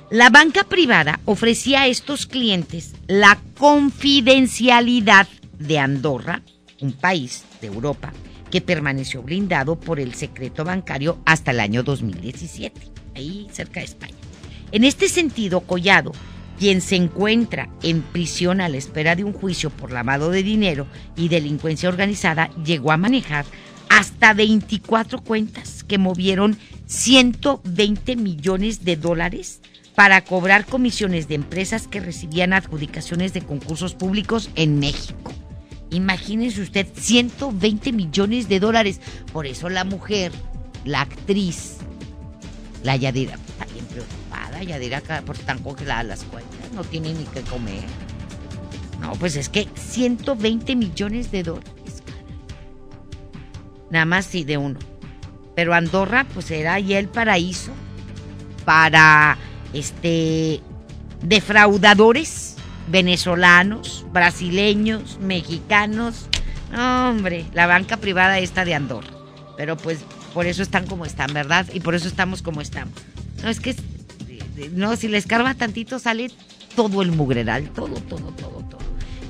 [0.10, 6.42] La banca privada ofrecía a estos clientes la confidencialidad de Andorra,
[6.82, 8.12] un país de Europa
[8.54, 12.82] que permaneció blindado por el secreto bancario hasta el año 2017,
[13.16, 14.14] ahí cerca de España.
[14.72, 16.12] En este sentido, Collado
[16.60, 20.86] quien se encuentra en prisión a la espera de un juicio por lavado de dinero
[21.16, 23.44] y delincuencia organizada, llegó a manejar
[23.90, 29.62] hasta 24 cuentas que movieron 120 millones de dólares
[29.96, 35.34] para cobrar comisiones de empresas que recibían adjudicaciones de concursos públicos en México.
[35.94, 39.00] Imagínense usted, 120 millones de dólares.
[39.32, 40.32] Por eso la mujer,
[40.86, 41.78] la actriz,
[42.84, 47.42] la Yadira, está bien preocupada, Yadira, porque están congeladas las cuentas, no tiene ni qué
[47.42, 47.84] comer.
[49.00, 52.04] No, pues es que 120 millones de dólares.
[53.92, 54.80] Nada más sí, de uno.
[55.56, 57.72] Pero Andorra, pues era ya el paraíso
[58.66, 59.38] para
[59.74, 60.62] este
[61.22, 62.53] defraudadores
[62.88, 66.28] venezolanos, brasileños, mexicanos.
[66.76, 69.10] hombre, la banca privada está de Andorra.
[69.58, 70.00] Pero pues
[70.34, 71.68] por eso están como están, ¿verdad?
[71.74, 72.94] Y por eso estamos como estamos.
[73.44, 73.76] No, es que,
[74.74, 76.32] no, si les carga tantito sale
[76.76, 78.82] todo el mugreral, todo, todo, todo, todo.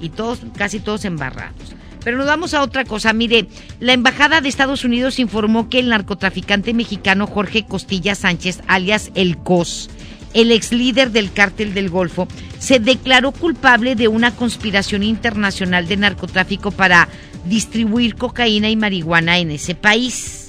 [0.01, 1.75] Y todos, casi todos embarrados.
[2.03, 3.13] Pero nos vamos a otra cosa.
[3.13, 3.47] Mire,
[3.79, 9.37] la Embajada de Estados Unidos informó que el narcotraficante mexicano Jorge Costilla Sánchez, alias El
[9.37, 9.89] COS,
[10.33, 12.27] el ex líder del cártel del Golfo,
[12.59, 17.07] se declaró culpable de una conspiración internacional de narcotráfico para
[17.45, 20.47] distribuir cocaína y marihuana en ese país.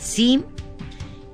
[0.00, 0.42] Sí.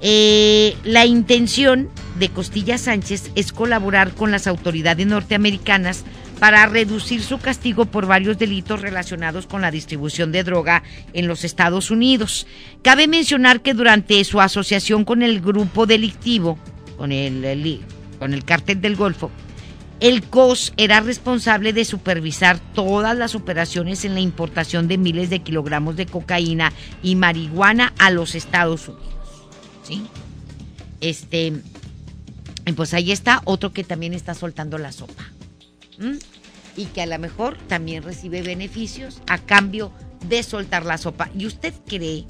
[0.01, 1.89] Eh, la intención
[2.19, 6.05] de Costilla Sánchez es colaborar con las autoridades norteamericanas
[6.43, 10.83] para reducir su castigo por varios delitos relacionados con la distribución de droga
[11.13, 12.49] en los Estados Unidos.
[12.83, 16.59] Cabe mencionar que durante su asociación con el grupo delictivo,
[16.97, 17.81] con el,
[18.19, 19.31] con el cártel del Golfo,
[20.03, 25.39] el COS era responsable de supervisar todas las operaciones en la importación de miles de
[25.39, 26.73] kilogramos de cocaína
[27.05, 29.07] y marihuana a los Estados Unidos.
[29.85, 30.03] ¿Sí?
[31.01, 31.53] Este,
[32.75, 35.25] pues ahí está otro que también está soltando la sopa.
[36.77, 39.93] Y que a lo mejor también recibe beneficios a cambio
[40.29, 41.31] de soltar la sopa.
[41.39, 42.25] ¿Y usted cree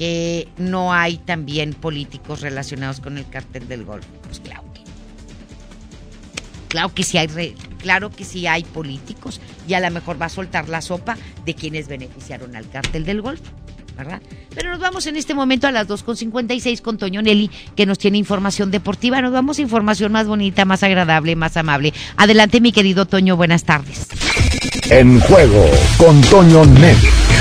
[0.00, 4.08] que no hay también políticos relacionados con el cártel del Golfo?
[4.22, 4.80] Pues claro que
[6.68, 10.30] Claro que sí hay claro que sí hay políticos y a lo mejor va a
[10.30, 13.44] soltar la sopa de quienes beneficiaron al cártel del Golfo.
[13.94, 14.22] ¿verdad?
[14.54, 18.16] Pero nos vamos en este momento a las 2.56 con Toño Nelly, que nos tiene
[18.16, 19.20] información deportiva.
[19.20, 21.92] Nos vamos a información más bonita, más agradable, más amable.
[22.16, 24.06] Adelante, mi querido Toño, buenas tardes.
[24.88, 27.39] En juego con Toño Nelly.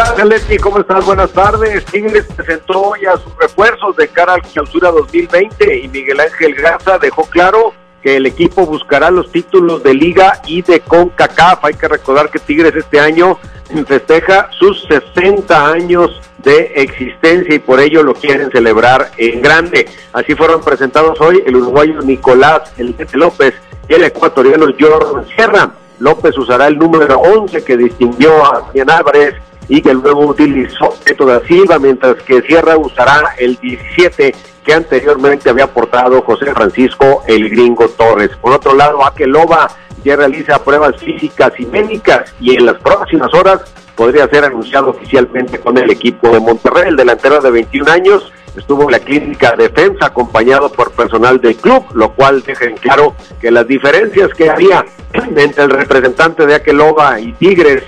[0.00, 0.62] Gracias.
[0.62, 1.04] ¿Cómo estás?
[1.04, 1.84] Buenas tardes.
[1.84, 7.24] Tigres presentó ya sus refuerzos de cara al clausura 2020 y Miguel Ángel Garza dejó
[7.24, 11.66] claro que el equipo buscará los títulos de Liga y de CONCACAF.
[11.66, 13.38] Hay que recordar que Tigres este año
[13.86, 19.86] festeja sus 60 años de existencia y por ello lo quieren celebrar en grande.
[20.14, 22.72] Así fueron presentados hoy el uruguayo Nicolás
[23.12, 23.54] López
[23.86, 25.72] y el ecuatoriano Jordan Sierra.
[25.98, 29.34] López usará el número 11 que distinguió a Damián Álvarez
[29.70, 35.48] y que luego utilizó Beto da Silva, mientras que Sierra usará el 17 que anteriormente
[35.48, 38.30] había aportado José Francisco el Gringo Torres.
[38.40, 39.68] Por otro lado, Akeloba
[40.04, 43.60] ya realiza pruebas físicas y médicas y en las próximas horas
[43.94, 46.88] podría ser anunciado oficialmente con el equipo de Monterrey.
[46.88, 51.84] El delantero de 21 años estuvo en la clínica defensa acompañado por personal del club,
[51.94, 57.20] lo cual deja en claro que las diferencias que había entre el representante de Akeloba
[57.20, 57.84] y Tigres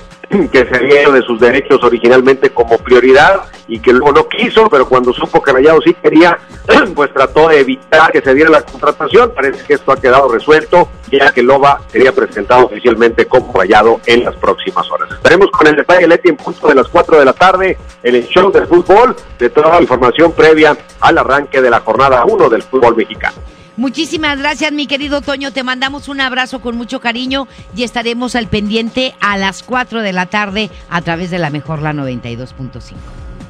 [0.51, 4.89] que se había de sus derechos originalmente como prioridad y que luego no quiso, pero
[4.89, 6.39] cuando supo que Rayado sí quería,
[6.95, 9.33] pues trató de evitar que se diera la contratación.
[9.35, 14.25] Parece que esto ha quedado resuelto, ya que Loba sería presentado oficialmente como Rayado en
[14.25, 15.11] las próximas horas.
[15.13, 18.27] Estaremos con el detalle Leti en punto de las 4 de la tarde en el
[18.27, 22.63] show de fútbol de toda la información previa al arranque de la jornada 1 del
[22.63, 23.37] fútbol mexicano.
[23.77, 25.53] Muchísimas gracias, mi querido Toño.
[25.53, 30.13] Te mandamos un abrazo con mucho cariño y estaremos al pendiente a las 4 de
[30.13, 32.95] la tarde a través de la mejor la 92.5.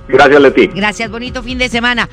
[0.08, 0.66] Gracias, Leti.
[0.68, 2.08] Gracias, bonito fin de semana.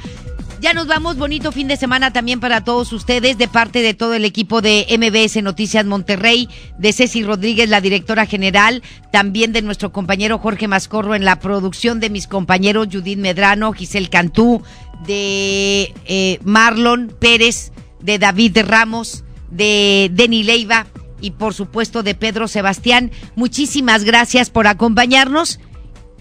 [0.62, 4.14] Ya nos vamos, bonito fin de semana también para todos ustedes, de parte de todo
[4.14, 9.94] el equipo de MBS Noticias Monterrey, de Ceci Rodríguez, la directora general, también de nuestro
[9.94, 14.62] compañero Jorge Mascorro en la producción de mis compañeros Judith Medrano, Giselle Cantú,
[15.06, 17.72] de eh, Marlon Pérez,
[18.02, 20.88] de David Ramos, de Denny Leiva
[21.22, 23.12] y por supuesto de Pedro Sebastián.
[23.36, 25.60] Muchísimas gracias por acompañarnos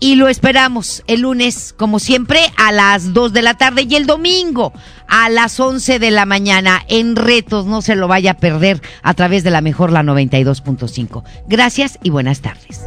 [0.00, 4.06] y lo esperamos el lunes, como siempre, a las 2 de la tarde y el
[4.06, 4.72] domingo
[5.08, 7.66] a las 11 de la mañana en Retos.
[7.66, 11.24] No se lo vaya a perder a través de la mejor la 92.5.
[11.48, 12.86] Gracias y buenas tardes.